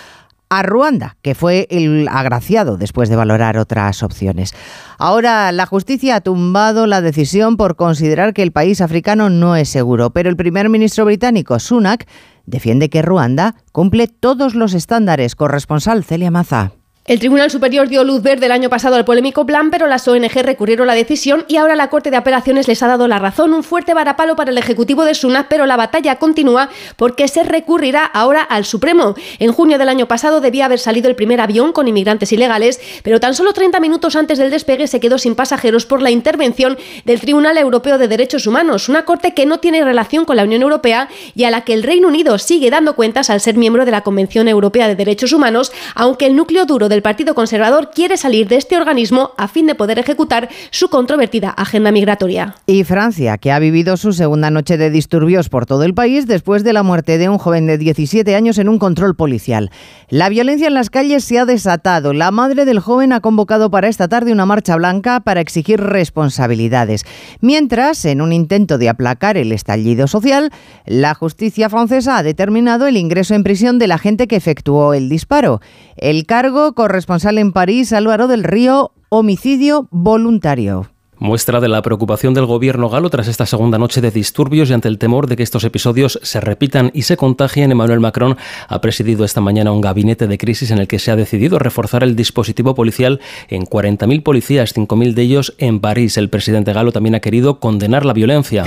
a 0.50 0.62
Ruanda, 0.62 1.16
que 1.22 1.34
fue 1.34 1.66
el 1.70 2.08
agraciado 2.08 2.76
después 2.76 3.08
de 3.08 3.16
valorar 3.16 3.58
otras 3.58 4.02
opciones. 4.02 4.54
Ahora 4.98 5.52
la 5.52 5.66
justicia 5.66 6.16
ha 6.16 6.20
tumbado 6.20 6.86
la 6.86 7.00
decisión 7.00 7.56
por 7.56 7.76
considerar 7.76 8.34
que 8.34 8.42
el 8.42 8.52
país 8.52 8.80
africano 8.80 9.30
no 9.30 9.56
es 9.56 9.68
seguro, 9.68 10.10
pero 10.10 10.28
el 10.28 10.36
primer 10.36 10.68
ministro 10.68 11.04
británico, 11.04 11.58
Sunak, 11.58 12.06
defiende 12.46 12.88
que 12.88 13.02
Ruanda 13.02 13.56
cumple 13.72 14.08
todos 14.08 14.54
los 14.54 14.74
estándares. 14.74 15.36
Corresponsal 15.36 16.04
Celia 16.04 16.30
Maza. 16.30 16.72
El 17.08 17.20
Tribunal 17.20 17.50
Superior 17.50 17.88
dio 17.88 18.04
luz 18.04 18.20
verde 18.20 18.44
el 18.44 18.52
año 18.52 18.68
pasado 18.68 18.96
al 18.96 19.06
polémico 19.06 19.46
plan, 19.46 19.70
pero 19.70 19.86
las 19.86 20.06
ONG 20.06 20.42
recurrieron 20.42 20.86
la 20.86 20.92
decisión 20.92 21.46
y 21.48 21.56
ahora 21.56 21.74
la 21.74 21.88
Corte 21.88 22.10
de 22.10 22.18
Apelaciones 22.18 22.68
les 22.68 22.82
ha 22.82 22.86
dado 22.86 23.08
la 23.08 23.18
razón. 23.18 23.54
Un 23.54 23.64
fuerte 23.64 23.94
varapalo 23.94 24.36
para 24.36 24.50
el 24.50 24.58
Ejecutivo 24.58 25.06
de 25.06 25.14
Sunak, 25.14 25.46
pero 25.48 25.64
la 25.64 25.78
batalla 25.78 26.16
continúa 26.16 26.68
porque 26.96 27.26
se 27.26 27.44
recurrirá 27.44 28.04
ahora 28.04 28.42
al 28.42 28.66
Supremo. 28.66 29.14
En 29.38 29.52
junio 29.52 29.78
del 29.78 29.88
año 29.88 30.06
pasado 30.06 30.42
debía 30.42 30.66
haber 30.66 30.80
salido 30.80 31.08
el 31.08 31.16
primer 31.16 31.40
avión 31.40 31.72
con 31.72 31.88
inmigrantes 31.88 32.30
ilegales, 32.30 32.78
pero 33.02 33.20
tan 33.20 33.34
solo 33.34 33.54
30 33.54 33.80
minutos 33.80 34.14
antes 34.14 34.36
del 34.36 34.50
despegue 34.50 34.86
se 34.86 35.00
quedó 35.00 35.16
sin 35.16 35.34
pasajeros 35.34 35.86
por 35.86 36.02
la 36.02 36.10
intervención 36.10 36.76
del 37.06 37.20
Tribunal 37.20 37.56
Europeo 37.56 37.96
de 37.96 38.08
Derechos 38.08 38.46
Humanos, 38.46 38.90
una 38.90 39.06
corte 39.06 39.32
que 39.32 39.46
no 39.46 39.60
tiene 39.60 39.82
relación 39.82 40.26
con 40.26 40.36
la 40.36 40.44
Unión 40.44 40.60
Europea 40.60 41.08
y 41.34 41.44
a 41.44 41.50
la 41.50 41.62
que 41.62 41.72
el 41.72 41.84
Reino 41.84 42.08
Unido 42.08 42.36
sigue 42.36 42.68
dando 42.68 42.96
cuentas 42.96 43.30
al 43.30 43.40
ser 43.40 43.56
miembro 43.56 43.86
de 43.86 43.92
la 43.92 44.02
Convención 44.02 44.46
Europea 44.46 44.88
de 44.88 44.94
Derechos 44.94 45.32
Humanos, 45.32 45.72
aunque 45.94 46.26
el 46.26 46.36
núcleo 46.36 46.66
duro 46.66 46.90
del 46.90 46.97
el 46.98 47.02
Partido 47.02 47.36
Conservador 47.36 47.90
quiere 47.94 48.16
salir 48.16 48.48
de 48.48 48.56
este 48.56 48.76
organismo 48.76 49.30
a 49.36 49.46
fin 49.46 49.68
de 49.68 49.76
poder 49.76 50.00
ejecutar 50.00 50.48
su 50.72 50.88
controvertida 50.88 51.50
agenda 51.50 51.92
migratoria. 51.92 52.56
Y 52.66 52.82
Francia, 52.82 53.38
que 53.38 53.52
ha 53.52 53.60
vivido 53.60 53.96
su 53.96 54.12
segunda 54.12 54.50
noche 54.50 54.76
de 54.76 54.90
disturbios 54.90 55.48
por 55.48 55.64
todo 55.64 55.84
el 55.84 55.94
país 55.94 56.26
después 56.26 56.64
de 56.64 56.72
la 56.72 56.82
muerte 56.82 57.16
de 57.16 57.28
un 57.28 57.38
joven 57.38 57.68
de 57.68 57.78
17 57.78 58.34
años 58.34 58.58
en 58.58 58.68
un 58.68 58.80
control 58.80 59.14
policial. 59.14 59.70
La 60.08 60.28
violencia 60.28 60.66
en 60.66 60.74
las 60.74 60.90
calles 60.90 61.22
se 61.22 61.38
ha 61.38 61.44
desatado. 61.44 62.12
La 62.12 62.32
madre 62.32 62.64
del 62.64 62.80
joven 62.80 63.12
ha 63.12 63.20
convocado 63.20 63.70
para 63.70 63.86
esta 63.86 64.08
tarde 64.08 64.32
una 64.32 64.44
marcha 64.44 64.74
blanca 64.74 65.20
para 65.20 65.40
exigir 65.40 65.80
responsabilidades. 65.80 67.04
Mientras, 67.40 68.04
en 68.06 68.20
un 68.20 68.32
intento 68.32 68.76
de 68.76 68.88
aplacar 68.88 69.36
el 69.36 69.52
estallido 69.52 70.08
social, 70.08 70.50
la 70.84 71.14
justicia 71.14 71.70
francesa 71.70 72.18
ha 72.18 72.24
determinado 72.24 72.88
el 72.88 72.96
ingreso 72.96 73.34
en 73.34 73.44
prisión 73.44 73.78
de 73.78 73.86
la 73.86 73.98
gente 73.98 74.26
que 74.26 74.34
efectuó 74.34 74.94
el 74.94 75.08
disparo. 75.08 75.60
El 75.96 76.26
cargo 76.26 76.74
corresponsal 76.88 77.36
en 77.36 77.52
París, 77.52 77.92
Álvaro 77.92 78.28
del 78.28 78.44
Río, 78.44 78.92
homicidio 79.10 79.88
voluntario. 79.90 80.90
Muestra 81.20 81.60
de 81.60 81.68
la 81.68 81.82
preocupación 81.82 82.32
del 82.32 82.46
gobierno 82.46 82.88
galo 82.88 83.10
tras 83.10 83.26
esta 83.26 83.44
segunda 83.44 83.76
noche 83.76 84.00
de 84.00 84.12
disturbios 84.12 84.70
y 84.70 84.72
ante 84.72 84.86
el 84.86 84.98
temor 84.98 85.26
de 85.26 85.36
que 85.36 85.42
estos 85.42 85.64
episodios 85.64 86.20
se 86.22 86.40
repitan 86.40 86.92
y 86.94 87.02
se 87.02 87.16
contagien, 87.16 87.72
Emmanuel 87.72 87.98
Macron 87.98 88.36
ha 88.68 88.80
presidido 88.80 89.24
esta 89.24 89.40
mañana 89.40 89.72
un 89.72 89.80
gabinete 89.80 90.28
de 90.28 90.38
crisis 90.38 90.70
en 90.70 90.78
el 90.78 90.86
que 90.86 91.00
se 91.00 91.10
ha 91.10 91.16
decidido 91.16 91.58
reforzar 91.58 92.04
el 92.04 92.14
dispositivo 92.14 92.76
policial 92.76 93.20
en 93.48 93.64
40.000 93.64 94.22
policías, 94.22 94.76
5.000 94.76 95.14
de 95.14 95.22
ellos 95.22 95.54
en 95.58 95.80
París. 95.80 96.16
El 96.16 96.28
presidente 96.28 96.72
galo 96.72 96.92
también 96.92 97.16
ha 97.16 97.20
querido 97.20 97.58
condenar 97.58 98.04
la 98.04 98.12
violencia. 98.12 98.64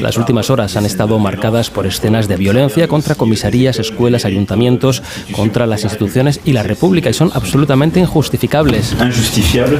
Las 0.00 0.16
últimas 0.18 0.50
horas 0.50 0.76
han 0.76 0.86
estado 0.86 1.18
marcadas 1.18 1.70
por 1.70 1.86
escenas 1.86 2.28
de 2.28 2.36
violencia 2.36 2.86
contra 2.86 3.16
comisarías, 3.16 3.80
escuelas, 3.80 4.24
ayuntamientos, 4.24 5.02
contra 5.32 5.66
las 5.66 5.82
instituciones 5.82 6.40
y 6.44 6.52
la 6.52 6.62
República 6.62 7.10
y 7.10 7.14
son 7.14 7.32
absolutamente 7.34 7.98
injustificables. 7.98 8.94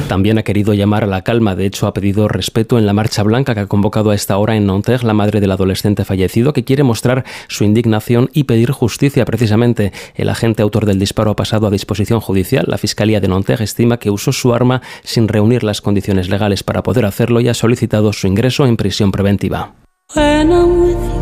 También 0.09 0.37
ha 0.37 0.43
querido 0.43 0.73
llamar 0.73 1.05
a 1.05 1.07
la 1.07 1.21
calma. 1.29 1.55
De 1.55 1.67
hecho, 1.67 1.85
ha 1.85 1.93
pedido 1.93 2.27
respeto 2.27 2.79
en 2.79 2.87
la 2.87 2.93
marcha 2.93 3.21
blanca 3.21 3.53
que 3.53 3.59
ha 3.59 3.67
convocado 3.67 4.09
a 4.09 4.15
esta 4.15 4.35
hora 4.39 4.55
en 4.55 4.65
Nanterre 4.65 5.05
la 5.05 5.13
madre 5.13 5.39
del 5.39 5.51
adolescente 5.51 6.03
fallecido, 6.03 6.53
que 6.53 6.63
quiere 6.63 6.81
mostrar 6.81 7.23
su 7.47 7.63
indignación 7.63 8.31
y 8.33 8.45
pedir 8.45 8.71
justicia. 8.71 9.25
Precisamente, 9.25 9.93
el 10.15 10.29
agente 10.29 10.63
autor 10.63 10.87
del 10.87 10.97
disparo 10.97 11.29
ha 11.29 11.35
pasado 11.35 11.67
a 11.67 11.69
disposición 11.69 12.19
judicial. 12.19 12.65
La 12.67 12.79
Fiscalía 12.79 13.19
de 13.19 13.27
Nanterre 13.27 13.65
estima 13.65 13.97
que 13.97 14.09
usó 14.09 14.31
su 14.31 14.55
arma 14.55 14.81
sin 15.03 15.27
reunir 15.27 15.63
las 15.63 15.81
condiciones 15.81 16.29
legales 16.29 16.63
para 16.63 16.81
poder 16.81 17.05
hacerlo 17.05 17.41
y 17.41 17.47
ha 17.47 17.53
solicitado 17.53 18.11
su 18.11 18.25
ingreso 18.25 18.65
en 18.65 18.75
prisión 18.75 19.11
preventiva. 19.11 19.75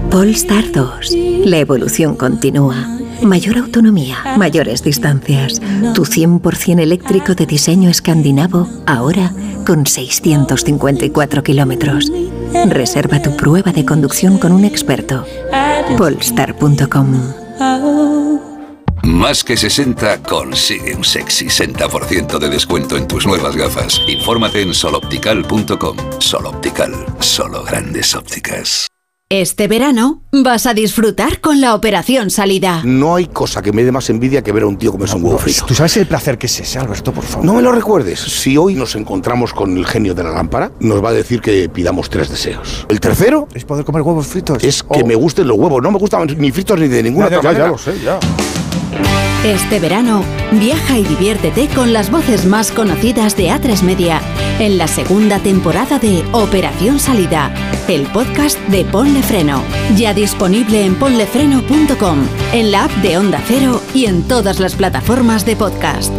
Polestar 0.09 0.71
2. 0.71 1.11
La 1.47 1.57
evolución 1.57 2.15
continúa. 2.15 3.06
Mayor 3.21 3.57
autonomía, 3.57 4.17
mayores 4.37 4.83
distancias. 4.83 5.59
Tu 5.93 6.05
100% 6.05 6.79
eléctrico 6.79 7.35
de 7.35 7.45
diseño 7.45 7.89
escandinavo, 7.89 8.67
ahora 8.85 9.31
con 9.65 9.85
654 9.85 11.43
kilómetros. 11.43 12.11
Reserva 12.67 13.21
tu 13.21 13.35
prueba 13.35 13.71
de 13.71 13.85
conducción 13.85 14.37
con 14.37 14.51
un 14.51 14.63
experto. 14.65 15.25
Polestar.com. 15.97 17.07
Más 19.03 19.43
que 19.43 19.55
60 19.55 20.23
consigue 20.23 20.95
un 20.95 21.03
sexy 21.03 21.45
60% 21.45 22.39
de 22.39 22.49
descuento 22.49 22.97
en 22.97 23.07
tus 23.07 23.25
nuevas 23.25 23.55
gafas. 23.55 24.01
Infórmate 24.07 24.61
en 24.61 24.73
soloptical.com. 24.73 25.97
Soloptical, 26.19 26.93
solo 27.19 27.63
grandes 27.63 28.15
ópticas. 28.15 28.87
Este 29.29 29.67
verano 29.67 30.21
vas 30.31 30.65
a 30.67 30.73
disfrutar 30.73 31.41
con 31.41 31.59
la 31.59 31.75
operación 31.75 32.29
salida. 32.29 32.79
No 32.85 33.15
hay 33.15 33.25
cosa 33.25 33.61
que 33.61 33.73
me 33.73 33.83
dé 33.83 33.91
más 33.91 34.09
envidia 34.09 34.41
que 34.41 34.53
ver 34.53 34.63
a 34.63 34.67
un 34.67 34.77
tío 34.77 34.93
comerse 34.93 35.17
un 35.17 35.25
huevo 35.25 35.37
frito. 35.37 35.65
¿Tú 35.65 35.73
sabes 35.73 35.97
el 35.97 36.05
placer 36.07 36.37
que 36.37 36.45
es 36.45 36.57
ese, 36.61 36.79
Alberto, 36.79 37.11
por 37.11 37.25
favor? 37.25 37.45
No 37.45 37.55
me 37.55 37.61
lo 37.61 37.73
recuerdes. 37.73 38.21
Si 38.21 38.55
hoy 38.55 38.75
nos 38.75 38.95
encontramos 38.95 39.51
con 39.51 39.75
el 39.75 39.85
genio 39.85 40.15
de 40.15 40.23
la 40.23 40.31
lámpara, 40.31 40.71
nos 40.79 41.03
va 41.03 41.09
a 41.09 41.13
decir 41.13 41.41
que 41.41 41.67
pidamos 41.67 42.09
tres 42.09 42.29
deseos. 42.29 42.85
El 42.87 43.01
tercero 43.01 43.49
es 43.53 43.65
poder 43.65 43.83
comer 43.83 44.01
huevos 44.01 44.27
fritos. 44.27 44.63
Es 44.63 44.81
que 44.81 45.03
me 45.03 45.15
gusten 45.15 45.45
los 45.45 45.57
huevos. 45.57 45.83
No 45.83 45.91
me 45.91 45.99
gustan 45.99 46.25
ni 46.37 46.49
fritos 46.51 46.79
ni 46.79 46.87
de 46.87 47.03
ninguna 47.03 47.29
ya, 47.29 47.39
otra 47.39 47.51
ya, 47.51 47.59
manera. 47.59 47.65
ya 47.65 47.71
lo 47.71 47.77
sé, 47.77 47.99
ya. 48.01 49.26
Este 49.45 49.79
verano, 49.79 50.23
viaja 50.51 50.97
y 50.97 51.03
diviértete 51.03 51.67
con 51.69 51.93
las 51.93 52.11
voces 52.11 52.45
más 52.45 52.71
conocidas 52.71 53.37
de 53.37 53.49
A3 53.49 53.81
Media 53.83 54.19
en 54.59 54.77
la 54.77 54.87
segunda 54.87 55.39
temporada 55.39 55.99
de 55.99 56.25
Operación 56.33 56.99
Salida, 56.99 57.53
el 57.87 58.07
podcast 58.07 58.59
de 58.67 58.83
Ponle 58.83 59.21
Freno. 59.21 59.63
Ya 59.95 60.13
disponible 60.13 60.83
en 60.83 60.95
ponlefreno.com, 60.95 62.27
en 62.51 62.71
la 62.71 62.85
app 62.85 62.91
de 63.03 63.17
Onda 63.17 63.41
Cero 63.45 63.81
y 63.93 64.05
en 64.05 64.27
todas 64.27 64.59
las 64.59 64.75
plataformas 64.75 65.45
de 65.45 65.55
podcast. 65.55 66.11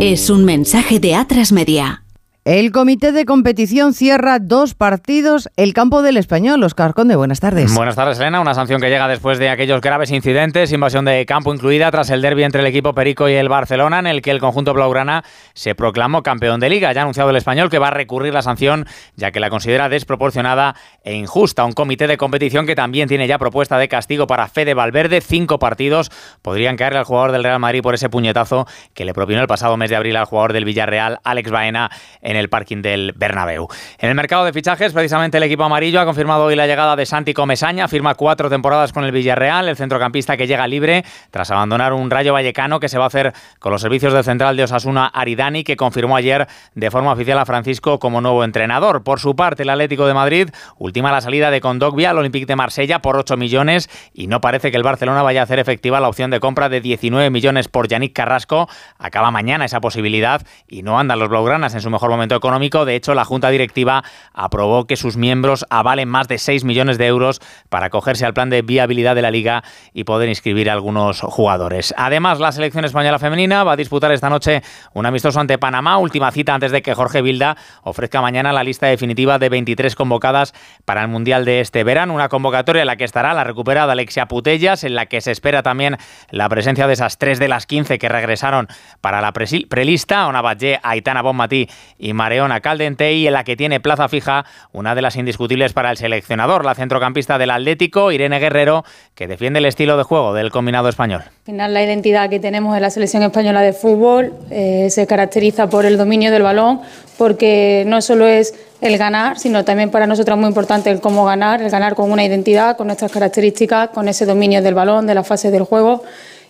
Es 0.00 0.30
un 0.30 0.44
mensaje 0.44 0.98
de 0.98 1.12
A3 1.12 1.52
Media. 1.52 2.02
El 2.44 2.72
comité 2.72 3.12
de 3.12 3.24
competición 3.24 3.94
cierra 3.94 4.40
dos 4.40 4.74
partidos. 4.74 5.48
El 5.56 5.74
campo 5.74 6.02
del 6.02 6.16
español. 6.16 6.64
Oscar 6.64 6.92
Conde, 6.92 7.14
buenas 7.14 7.38
tardes. 7.38 7.72
Buenas 7.72 7.94
tardes, 7.94 8.18
Elena. 8.18 8.40
Una 8.40 8.52
sanción 8.52 8.80
que 8.80 8.88
llega 8.88 9.06
después 9.06 9.38
de 9.38 9.48
aquellos 9.48 9.80
graves 9.80 10.10
incidentes, 10.10 10.72
invasión 10.72 11.04
de 11.04 11.24
campo 11.24 11.54
incluida 11.54 11.88
tras 11.92 12.10
el 12.10 12.20
derbi 12.20 12.42
entre 12.42 12.62
el 12.62 12.66
equipo 12.66 12.94
Perico 12.94 13.28
y 13.28 13.34
el 13.34 13.48
Barcelona, 13.48 14.00
en 14.00 14.08
el 14.08 14.22
que 14.22 14.32
el 14.32 14.40
conjunto 14.40 14.74
blaugrana 14.74 15.22
se 15.54 15.76
proclamó 15.76 16.24
campeón 16.24 16.58
de 16.58 16.68
liga. 16.68 16.92
Ya 16.92 17.02
ha 17.02 17.04
anunciado 17.04 17.30
el 17.30 17.36
español 17.36 17.70
que 17.70 17.78
va 17.78 17.86
a 17.86 17.90
recurrir 17.92 18.34
la 18.34 18.42
sanción, 18.42 18.86
ya 19.14 19.30
que 19.30 19.38
la 19.38 19.48
considera 19.48 19.88
desproporcionada 19.88 20.74
e 21.04 21.14
injusta. 21.14 21.64
Un 21.64 21.74
comité 21.74 22.08
de 22.08 22.16
competición 22.16 22.66
que 22.66 22.74
también 22.74 23.06
tiene 23.06 23.28
ya 23.28 23.38
propuesta 23.38 23.78
de 23.78 23.86
castigo 23.86 24.26
para 24.26 24.48
Fede 24.48 24.74
Valverde. 24.74 25.20
Cinco 25.20 25.60
partidos 25.60 26.10
podrían 26.42 26.76
caerle 26.76 26.98
al 26.98 27.04
jugador 27.04 27.30
del 27.30 27.44
Real 27.44 27.60
Madrid 27.60 27.82
por 27.82 27.94
ese 27.94 28.08
puñetazo 28.08 28.66
que 28.94 29.04
le 29.04 29.14
propinó 29.14 29.42
el 29.42 29.46
pasado 29.46 29.76
mes 29.76 29.90
de 29.90 29.94
abril 29.94 30.16
al 30.16 30.24
jugador 30.24 30.52
del 30.52 30.64
Villarreal, 30.64 31.20
Alex 31.22 31.48
Baena, 31.48 31.88
en 32.20 32.31
el 32.36 32.48
parking 32.48 32.82
del 32.82 33.12
Bernabéu. 33.16 33.68
En 33.98 34.08
el 34.08 34.14
mercado 34.14 34.44
de 34.44 34.52
fichajes, 34.52 34.92
precisamente 34.92 35.36
el 35.36 35.42
equipo 35.42 35.64
amarillo 35.64 36.00
ha 36.00 36.04
confirmado 36.04 36.44
hoy 36.44 36.56
la 36.56 36.66
llegada 36.66 36.96
de 36.96 37.06
Santi 37.06 37.34
Comesaña, 37.34 37.88
firma 37.88 38.14
cuatro 38.14 38.48
temporadas 38.50 38.92
con 38.92 39.04
el 39.04 39.12
Villarreal, 39.12 39.68
el 39.68 39.76
centrocampista 39.76 40.36
que 40.36 40.46
llega 40.46 40.66
libre 40.66 41.04
tras 41.30 41.50
abandonar 41.50 41.92
un 41.92 42.10
Rayo 42.10 42.32
Vallecano 42.32 42.80
que 42.80 42.88
se 42.88 42.98
va 42.98 43.04
a 43.04 43.08
hacer 43.08 43.32
con 43.58 43.72
los 43.72 43.80
servicios 43.82 44.12
del 44.12 44.24
central 44.24 44.56
de 44.56 44.64
Osasuna 44.64 45.06
Aridani, 45.06 45.64
que 45.64 45.76
confirmó 45.76 46.16
ayer 46.16 46.46
de 46.74 46.90
forma 46.90 47.12
oficial 47.12 47.38
a 47.38 47.46
Francisco 47.46 47.98
como 47.98 48.20
nuevo 48.20 48.44
entrenador. 48.44 49.02
Por 49.02 49.20
su 49.20 49.36
parte, 49.36 49.62
el 49.62 49.70
Atlético 49.70 50.06
de 50.06 50.14
Madrid 50.14 50.48
ultima 50.78 51.12
la 51.12 51.20
salida 51.20 51.50
de 51.50 51.60
Condogbia 51.60 52.10
al 52.10 52.18
Olympique 52.18 52.46
de 52.46 52.56
Marsella 52.56 53.00
por 53.00 53.16
8 53.16 53.36
millones 53.36 53.88
y 54.12 54.26
no 54.26 54.40
parece 54.40 54.70
que 54.70 54.76
el 54.76 54.82
Barcelona 54.82 55.22
vaya 55.22 55.40
a 55.40 55.44
hacer 55.44 55.58
efectiva 55.58 56.00
la 56.00 56.08
opción 56.08 56.30
de 56.30 56.40
compra 56.40 56.68
de 56.68 56.80
19 56.80 57.30
millones 57.30 57.68
por 57.68 57.88
Yannick 57.88 58.12
Carrasco. 58.12 58.68
Acaba 58.98 59.30
mañana 59.30 59.64
esa 59.64 59.80
posibilidad 59.80 60.42
y 60.68 60.82
no 60.82 60.98
andan 60.98 61.18
los 61.18 61.28
blaugranas 61.28 61.74
en 61.74 61.80
su 61.80 61.90
mejor 61.90 62.10
momento 62.10 62.21
económico. 62.30 62.84
De 62.84 62.94
hecho, 62.94 63.14
la 63.14 63.24
Junta 63.24 63.50
Directiva 63.50 64.04
aprobó 64.32 64.86
que 64.86 64.96
sus 64.96 65.16
miembros 65.16 65.66
avalen 65.70 66.08
más 66.08 66.28
de 66.28 66.38
6 66.38 66.64
millones 66.64 66.98
de 66.98 67.06
euros 67.06 67.40
para 67.68 67.86
acogerse 67.86 68.24
al 68.24 68.34
plan 68.34 68.50
de 68.50 68.62
viabilidad 68.62 69.14
de 69.14 69.22
la 69.22 69.30
liga 69.30 69.64
y 69.92 70.04
poder 70.04 70.28
inscribir 70.28 70.70
a 70.70 70.74
algunos 70.74 71.20
jugadores. 71.20 71.94
Además, 71.96 72.38
la 72.38 72.52
selección 72.52 72.84
española 72.84 73.18
femenina 73.18 73.64
va 73.64 73.72
a 73.72 73.76
disputar 73.76 74.12
esta 74.12 74.30
noche 74.30 74.62
un 74.94 75.06
amistoso 75.06 75.40
ante 75.40 75.58
Panamá, 75.58 75.98
última 75.98 76.30
cita 76.30 76.54
antes 76.54 76.72
de 76.72 76.82
que 76.82 76.94
Jorge 76.94 77.22
Vilda 77.22 77.56
ofrezca 77.82 78.20
mañana 78.20 78.52
la 78.52 78.62
lista 78.62 78.86
definitiva 78.86 79.38
de 79.38 79.48
23 79.48 79.94
convocadas 79.94 80.54
para 80.84 81.02
el 81.02 81.08
Mundial 81.08 81.44
de 81.44 81.60
este 81.60 81.84
verano. 81.84 82.14
Una 82.14 82.28
convocatoria 82.28 82.82
en 82.82 82.86
la 82.86 82.96
que 82.96 83.04
estará 83.04 83.34
la 83.34 83.44
recuperada 83.44 83.92
Alexia 83.92 84.26
Putellas, 84.26 84.84
en 84.84 84.94
la 84.94 85.06
que 85.06 85.20
se 85.20 85.30
espera 85.30 85.62
también 85.62 85.96
la 86.30 86.48
presencia 86.48 86.86
de 86.86 86.92
esas 86.92 87.18
3 87.18 87.38
de 87.38 87.48
las 87.48 87.66
15 87.66 87.98
que 87.98 88.08
regresaron 88.08 88.68
para 89.00 89.20
la 89.20 89.32
prelista, 89.32 90.26
Ona 90.26 90.42
Aitana 90.82 91.22
Bonmatí 91.22 91.68
y 91.98 92.11
Mareona 92.12 92.60
Caldente, 92.60 93.12
y 93.12 93.26
en 93.26 93.32
la 93.32 93.44
que 93.44 93.56
tiene 93.56 93.80
plaza 93.80 94.08
fija 94.08 94.44
una 94.72 94.94
de 94.94 95.02
las 95.02 95.16
indiscutibles 95.16 95.72
para 95.72 95.90
el 95.90 95.96
seleccionador, 95.96 96.64
la 96.64 96.74
centrocampista 96.74 97.38
del 97.38 97.50
Atlético, 97.50 98.12
Irene 98.12 98.38
Guerrero, 98.38 98.84
que 99.14 99.26
defiende 99.26 99.58
el 99.58 99.66
estilo 99.66 99.96
de 99.96 100.02
juego 100.02 100.34
del 100.34 100.50
combinado 100.50 100.88
español. 100.88 101.22
Al 101.22 101.44
final 101.44 101.74
la 101.74 101.82
identidad 101.82 102.30
que 102.30 102.40
tenemos 102.40 102.76
en 102.76 102.82
la 102.82 102.90
selección 102.90 103.22
española 103.22 103.60
de 103.62 103.72
fútbol 103.72 104.32
eh, 104.50 104.88
se 104.90 105.06
caracteriza 105.06 105.68
por 105.68 105.84
el 105.84 105.96
dominio 105.96 106.30
del 106.30 106.42
balón, 106.42 106.80
porque 107.18 107.84
no 107.86 108.00
solo 108.02 108.26
es 108.26 108.54
el 108.80 108.98
ganar, 108.98 109.38
sino 109.38 109.64
también 109.64 109.90
para 109.90 110.06
nosotros 110.06 110.36
muy 110.36 110.48
importante 110.48 110.90
el 110.90 111.00
cómo 111.00 111.24
ganar, 111.24 111.62
el 111.62 111.70
ganar 111.70 111.94
con 111.94 112.10
una 112.10 112.24
identidad, 112.24 112.76
con 112.76 112.88
nuestras 112.88 113.12
características, 113.12 113.90
con 113.90 114.08
ese 114.08 114.26
dominio 114.26 114.60
del 114.62 114.74
balón, 114.74 115.06
de 115.06 115.14
la 115.14 115.22
fase 115.22 115.50
del 115.50 115.62
juego. 115.62 116.02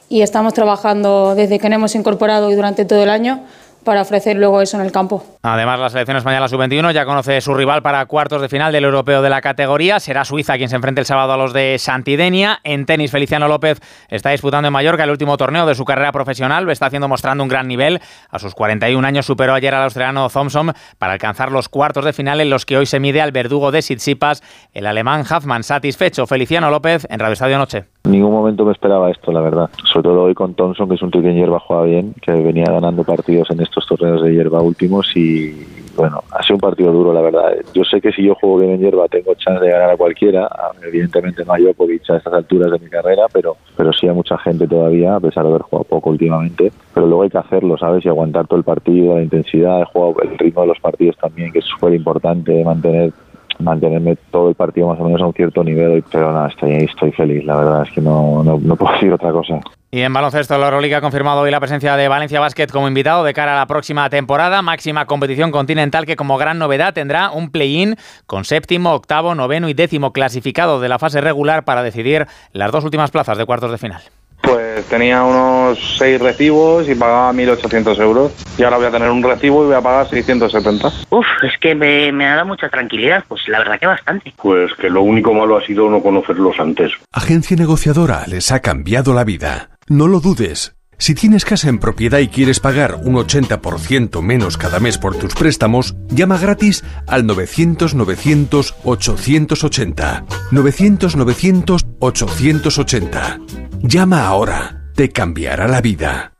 Y 0.08 0.22
estamos 0.22 0.54
trabajando 0.54 1.34
desde 1.34 1.58
que 1.58 1.68
nos 1.68 1.76
hemos 1.76 1.94
incorporado 1.94 2.50
y 2.50 2.54
durante 2.54 2.84
todo 2.84 3.02
el 3.02 3.10
año 3.10 3.44
para 3.84 4.02
ofrecer 4.02 4.36
luego 4.36 4.60
eso 4.60 4.78
en 4.78 4.84
el 4.84 4.92
campo. 4.92 5.24
Además, 5.42 5.78
la 5.80 5.90
selección 5.90 6.16
española 6.16 6.48
sub-21 6.48 6.92
ya 6.92 7.04
conoce 7.04 7.40
su 7.40 7.54
rival 7.54 7.82
para 7.82 8.04
cuartos 8.06 8.40
de 8.40 8.48
final 8.48 8.72
del 8.72 8.84
europeo 8.84 9.22
de 9.22 9.30
la 9.30 9.40
categoría. 9.40 9.98
Será 10.00 10.24
Suiza 10.24 10.56
quien 10.56 10.68
se 10.68 10.76
enfrente 10.76 11.00
el 11.00 11.06
sábado 11.06 11.32
a 11.32 11.36
los 11.36 11.52
de 11.52 11.76
Santidenia. 11.78 12.60
En 12.64 12.86
tenis, 12.86 13.10
Feliciano 13.10 13.48
López 13.48 13.80
está 14.08 14.30
disputando 14.30 14.68
en 14.68 14.72
Mallorca 14.72 15.04
el 15.04 15.10
último 15.10 15.36
torneo 15.36 15.66
de 15.66 15.74
su 15.74 15.84
carrera 15.84 16.12
profesional. 16.12 16.64
Lo 16.64 16.72
está 16.72 16.86
haciendo 16.86 17.08
mostrando 17.08 17.42
un 17.42 17.48
gran 17.48 17.66
nivel. 17.66 18.00
A 18.30 18.38
sus 18.38 18.54
41 18.54 19.06
años 19.06 19.26
superó 19.26 19.54
ayer 19.54 19.74
al 19.74 19.82
australiano 19.82 20.28
Thompson 20.28 20.72
para 20.98 21.14
alcanzar 21.14 21.50
los 21.50 21.68
cuartos 21.68 22.04
de 22.04 22.12
final 22.12 22.40
en 22.40 22.50
los 22.50 22.64
que 22.64 22.76
hoy 22.76 22.86
se 22.86 23.00
mide 23.00 23.20
al 23.20 23.32
verdugo 23.32 23.72
de 23.72 23.82
Sitsipas, 23.82 24.42
el 24.72 24.86
alemán 24.86 25.22
Huffman. 25.22 25.62
Satisfecho, 25.62 26.26
Feliciano 26.26 26.70
López 26.70 27.06
en 27.10 27.18
Radio 27.18 27.32
Estadio 27.32 27.58
Noche. 27.58 27.84
En 28.04 28.12
ningún 28.12 28.32
momento 28.32 28.64
me 28.64 28.72
esperaba 28.72 29.10
esto, 29.10 29.30
la 29.32 29.40
verdad. 29.40 29.70
Sobre 29.92 30.04
todo 30.04 30.22
hoy 30.22 30.34
con 30.34 30.54
Thompson, 30.54 30.88
que 30.88 30.96
es 30.96 31.02
un 31.02 31.10
tío 31.10 31.22
que 31.22 31.30
en 31.30 31.36
hierba 31.36 31.60
juega 31.60 31.84
bien, 31.84 32.14
que 32.20 32.32
venía 32.32 32.66
ganando 32.66 33.04
partidos 33.04 33.50
en 33.50 33.60
estos 33.72 33.86
torneos 33.86 34.22
de 34.22 34.32
hierba 34.32 34.60
últimos 34.60 35.16
y 35.16 35.82
bueno, 35.96 36.22
ha 36.30 36.42
sido 36.42 36.56
un 36.56 36.60
partido 36.60 36.92
duro, 36.92 37.12
la 37.12 37.20
verdad. 37.20 37.54
Yo 37.74 37.84
sé 37.84 38.00
que 38.00 38.12
si 38.12 38.22
yo 38.22 38.34
juego 38.34 38.58
bien 38.58 38.72
en 38.72 38.80
hierba 38.80 39.08
tengo 39.08 39.34
chance 39.34 39.62
de 39.62 39.70
ganar 39.70 39.90
a 39.90 39.96
cualquiera. 39.96 40.48
Evidentemente 40.82 41.44
no 41.44 41.52
a 41.52 41.58
Djokovic 41.58 42.08
a 42.10 42.16
estas 42.16 42.32
alturas 42.32 42.70
de 42.70 42.78
mi 42.78 42.88
carrera, 42.88 43.26
pero, 43.32 43.56
pero 43.76 43.92
sí 43.92 44.08
a 44.08 44.14
mucha 44.14 44.38
gente 44.38 44.66
todavía, 44.66 45.16
a 45.16 45.20
pesar 45.20 45.44
de 45.44 45.50
haber 45.50 45.62
jugado 45.62 45.84
poco 45.84 46.10
últimamente. 46.10 46.72
Pero 46.94 47.06
luego 47.06 47.22
hay 47.24 47.30
que 47.30 47.38
hacerlo, 47.38 47.76
¿sabes? 47.76 48.04
Y 48.04 48.08
aguantar 48.08 48.46
todo 48.46 48.58
el 48.58 48.64
partido, 48.64 49.16
la 49.16 49.22
intensidad, 49.22 49.82
he 49.82 49.84
jugado 49.84 50.16
el 50.22 50.38
ritmo 50.38 50.62
de 50.62 50.68
los 50.68 50.80
partidos 50.80 51.16
también, 51.18 51.52
que 51.52 51.58
es 51.58 51.66
súper 51.66 51.94
importante 51.94 52.64
mantener 52.64 53.12
mantenerme 53.58 54.16
todo 54.30 54.48
el 54.48 54.54
partido 54.54 54.88
más 54.88 54.98
o 54.98 55.04
menos 55.04 55.20
a 55.20 55.26
un 55.26 55.34
cierto 55.34 55.62
nivel, 55.62 56.02
pero 56.10 56.32
nada, 56.32 56.48
estoy, 56.48 56.72
estoy 56.72 57.12
feliz, 57.12 57.44
la 57.44 57.56
verdad 57.56 57.82
es 57.86 57.92
que 57.92 58.00
no, 58.00 58.42
no, 58.42 58.58
no 58.60 58.76
puedo 58.76 58.92
decir 58.94 59.12
otra 59.12 59.30
cosa. 59.30 59.60
Y 59.94 60.00
en 60.00 60.12
baloncesto, 60.14 60.56
la 60.56 60.68
Euroliga 60.68 60.96
ha 60.96 61.00
confirmado 61.02 61.42
hoy 61.42 61.50
la 61.50 61.60
presencia 61.60 61.98
de 61.98 62.08
Valencia 62.08 62.40
Basket 62.40 62.68
como 62.68 62.88
invitado 62.88 63.24
de 63.24 63.34
cara 63.34 63.52
a 63.52 63.58
la 63.58 63.66
próxima 63.66 64.08
temporada. 64.08 64.62
Máxima 64.62 65.04
competición 65.04 65.50
continental 65.50 66.06
que 66.06 66.16
como 66.16 66.38
gran 66.38 66.58
novedad 66.58 66.94
tendrá 66.94 67.30
un 67.30 67.50
play-in 67.50 67.96
con 68.24 68.46
séptimo, 68.46 68.94
octavo, 68.94 69.34
noveno 69.34 69.68
y 69.68 69.74
décimo 69.74 70.14
clasificado 70.14 70.80
de 70.80 70.88
la 70.88 70.98
fase 70.98 71.20
regular 71.20 71.66
para 71.66 71.82
decidir 71.82 72.26
las 72.54 72.72
dos 72.72 72.84
últimas 72.84 73.10
plazas 73.10 73.36
de 73.36 73.44
cuartos 73.44 73.70
de 73.70 73.76
final. 73.76 74.00
Pues 74.40 74.82
tenía 74.86 75.24
unos 75.24 75.78
seis 75.98 76.18
recibos 76.18 76.88
y 76.88 76.94
pagaba 76.94 77.30
1.800 77.34 78.00
euros. 78.00 78.32
Y 78.56 78.62
ahora 78.62 78.78
voy 78.78 78.86
a 78.86 78.90
tener 78.90 79.10
un 79.10 79.22
recibo 79.22 79.62
y 79.62 79.66
voy 79.66 79.76
a 79.76 79.82
pagar 79.82 80.08
670. 80.08 80.88
Uf, 81.10 81.26
es 81.42 81.52
que 81.60 81.74
me, 81.74 82.10
me 82.12 82.26
ha 82.26 82.36
dado 82.36 82.46
mucha 82.46 82.70
tranquilidad, 82.70 83.24
pues 83.28 83.46
la 83.46 83.58
verdad 83.58 83.78
que 83.78 83.86
bastante. 83.88 84.32
Pues 84.40 84.72
que 84.72 84.88
lo 84.88 85.02
único 85.02 85.34
malo 85.34 85.58
ha 85.58 85.66
sido 85.66 85.90
no 85.90 86.02
conocerlos 86.02 86.58
antes. 86.58 86.92
Agencia 87.12 87.58
negociadora 87.58 88.24
les 88.26 88.50
ha 88.52 88.60
cambiado 88.60 89.12
la 89.12 89.24
vida. 89.24 89.68
No 89.88 90.06
lo 90.08 90.20
dudes. 90.20 90.74
Si 90.98 91.14
tienes 91.14 91.44
casa 91.44 91.68
en 91.68 91.78
propiedad 91.80 92.20
y 92.20 92.28
quieres 92.28 92.60
pagar 92.60 93.00
un 93.02 93.16
80% 93.16 94.22
menos 94.22 94.56
cada 94.56 94.78
mes 94.78 94.98
por 94.98 95.16
tus 95.16 95.34
préstamos, 95.34 95.96
llama 96.08 96.38
gratis 96.38 96.84
al 97.08 97.24
900-900-880. 97.24 100.24
900-900-880. 100.52 103.40
Llama 103.82 104.26
ahora, 104.26 104.84
te 104.94 105.10
cambiará 105.10 105.66
la 105.66 105.80
vida. 105.80 106.34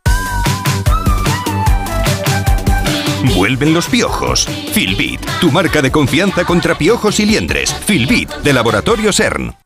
Vuelven 3.37 3.75
los 3.75 3.89
piojos. 3.89 4.47
Filbit, 4.73 5.21
tu 5.41 5.51
marca 5.51 5.83
de 5.83 5.91
confianza 5.91 6.45
contra 6.45 6.79
piojos 6.79 7.19
y 7.19 7.27
liendres. 7.27 7.75
Filbit, 7.75 8.31
de 8.45 8.53
Laboratorio 8.53 9.13
CERN. 9.13 9.57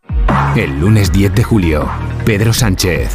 El 0.57 0.81
lunes 0.81 1.13
10 1.13 1.35
de 1.35 1.45
julio, 1.45 1.87
Pedro 2.27 2.53
Sánchez, 2.53 3.09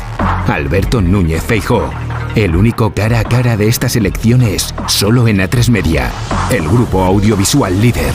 Alberto 0.47 1.02
Núñez 1.02 1.43
Feijó. 1.43 1.89
El 2.34 2.56
único 2.56 2.93
cara 2.93 3.19
a 3.19 3.24
cara 3.26 3.58
de 3.58 3.67
estas 3.67 3.97
elecciones, 3.97 4.74
solo 4.88 5.28
en 5.28 5.39
A3 5.39 5.69
Media, 5.69 6.10
el 6.50 6.65
grupo 6.65 7.04
audiovisual 7.04 7.82
líder. 7.82 8.13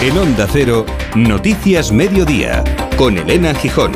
En 0.00 0.16
Onda 0.16 0.46
Cero, 0.48 0.86
Noticias 1.16 1.90
Mediodía, 1.90 2.62
con 2.96 3.18
Elena 3.18 3.52
Gijón. 3.52 3.94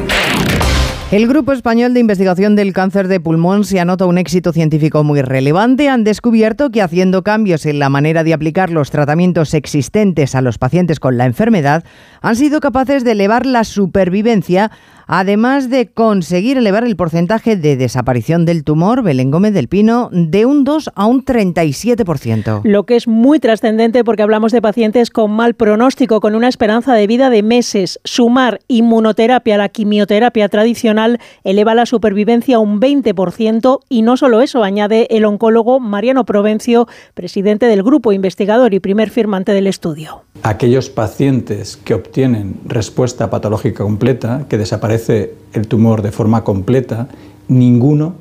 El 1.11 1.27
Grupo 1.27 1.51
Español 1.51 1.93
de 1.93 1.99
Investigación 1.99 2.55
del 2.55 2.73
Cáncer 2.73 3.09
de 3.09 3.19
Pulmón 3.19 3.65
se 3.65 3.81
anota 3.81 4.07
un 4.07 4.17
éxito 4.17 4.53
científico 4.53 5.03
muy 5.03 5.23
relevante. 5.23 5.89
Han 5.89 6.05
descubierto 6.05 6.71
que 6.71 6.83
haciendo 6.83 7.25
cambios 7.25 7.67
en 7.67 7.81
la 7.81 7.89
manera 7.89 8.23
de 8.23 8.33
aplicar 8.33 8.71
los 8.71 8.93
tratamientos 8.93 9.53
existentes 9.55 10.37
a 10.37 10.41
los 10.41 10.59
pacientes 10.59 11.01
con 11.01 11.19
la 11.19 11.27
enfermedad, 11.27 11.83
han 12.23 12.37
sido 12.37 12.61
capaces 12.61 13.03
de 13.03 13.11
elevar 13.11 13.45
la 13.45 13.65
supervivencia 13.65 14.71
además 15.13 15.69
de 15.71 15.89
conseguir 15.89 16.57
elevar 16.57 16.85
el 16.85 16.95
porcentaje 16.95 17.57
de 17.57 17.77
desaparición 17.77 18.47
del 18.47 18.63
tumor, 18.63 19.03
Belén 19.03 19.33
Gómez 19.33 19.53
del 19.53 19.67
Pino, 19.67 20.09
de 20.13 20.47
un 20.47 20.63
2 20.63 20.93
a 20.95 21.07
un 21.07 21.25
37%. 21.25 22.61
Lo 22.63 22.87
que 22.87 22.95
es 22.95 23.09
muy 23.09 23.41
trascendente 23.41 24.05
porque 24.05 24.23
hablamos 24.23 24.53
de 24.53 24.63
pacientes 24.63 25.11
con 25.11 25.33
mal 25.33 25.55
pronóstico, 25.55 26.21
con 26.21 26.37
una 26.37 26.47
esperanza 26.47 26.95
de 26.95 27.09
vida 27.09 27.29
de 27.29 27.43
meses. 27.43 27.99
Sumar 28.05 28.61
inmunoterapia 28.69 29.57
a 29.57 29.59
la 29.59 29.69
quimioterapia 29.69 30.49
tradicional 30.49 31.19
eleva 31.43 31.75
la 31.75 31.87
supervivencia 31.87 32.61
un 32.61 32.81
20% 32.81 33.81
y 33.89 34.03
no 34.03 34.17
solo 34.17 34.41
eso, 34.43 34.63
añade 34.63 35.09
el 35.11 35.25
oncólogo 35.25 35.81
Mariano 35.81 36.25
Provencio, 36.25 36.87
presidente 37.15 37.67
del 37.67 37.83
grupo 37.83 38.13
investigador 38.13 38.75
y 38.75 38.79
primer 38.79 39.11
firmante 39.11 39.55
del 39.55 39.67
estudio. 39.67 40.23
Aquellos 40.45 40.89
pacientes 40.89 41.77
que 41.77 41.95
obtienen 41.95 42.61
respuesta 42.65 43.29
patológica 43.29 43.83
completa, 43.83 44.47
que 44.49 44.57
desaparecen 44.57 45.00
el 45.09 45.69
tumor 45.69 46.03
de 46.03 46.13
forma 46.13 46.45
completa, 46.45 47.09
ninguno, 47.49 48.15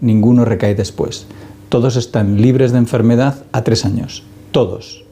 ninguno 0.00 0.44
recae 0.44 0.74
después. 0.74 1.26
Todos 1.68 1.96
están 1.96 2.40
libres 2.40 2.72
de 2.72 2.78
enfermedad 2.78 3.44
a 3.52 3.64
tres 3.64 3.84
años. 3.84 4.22
Todos. 4.50 5.04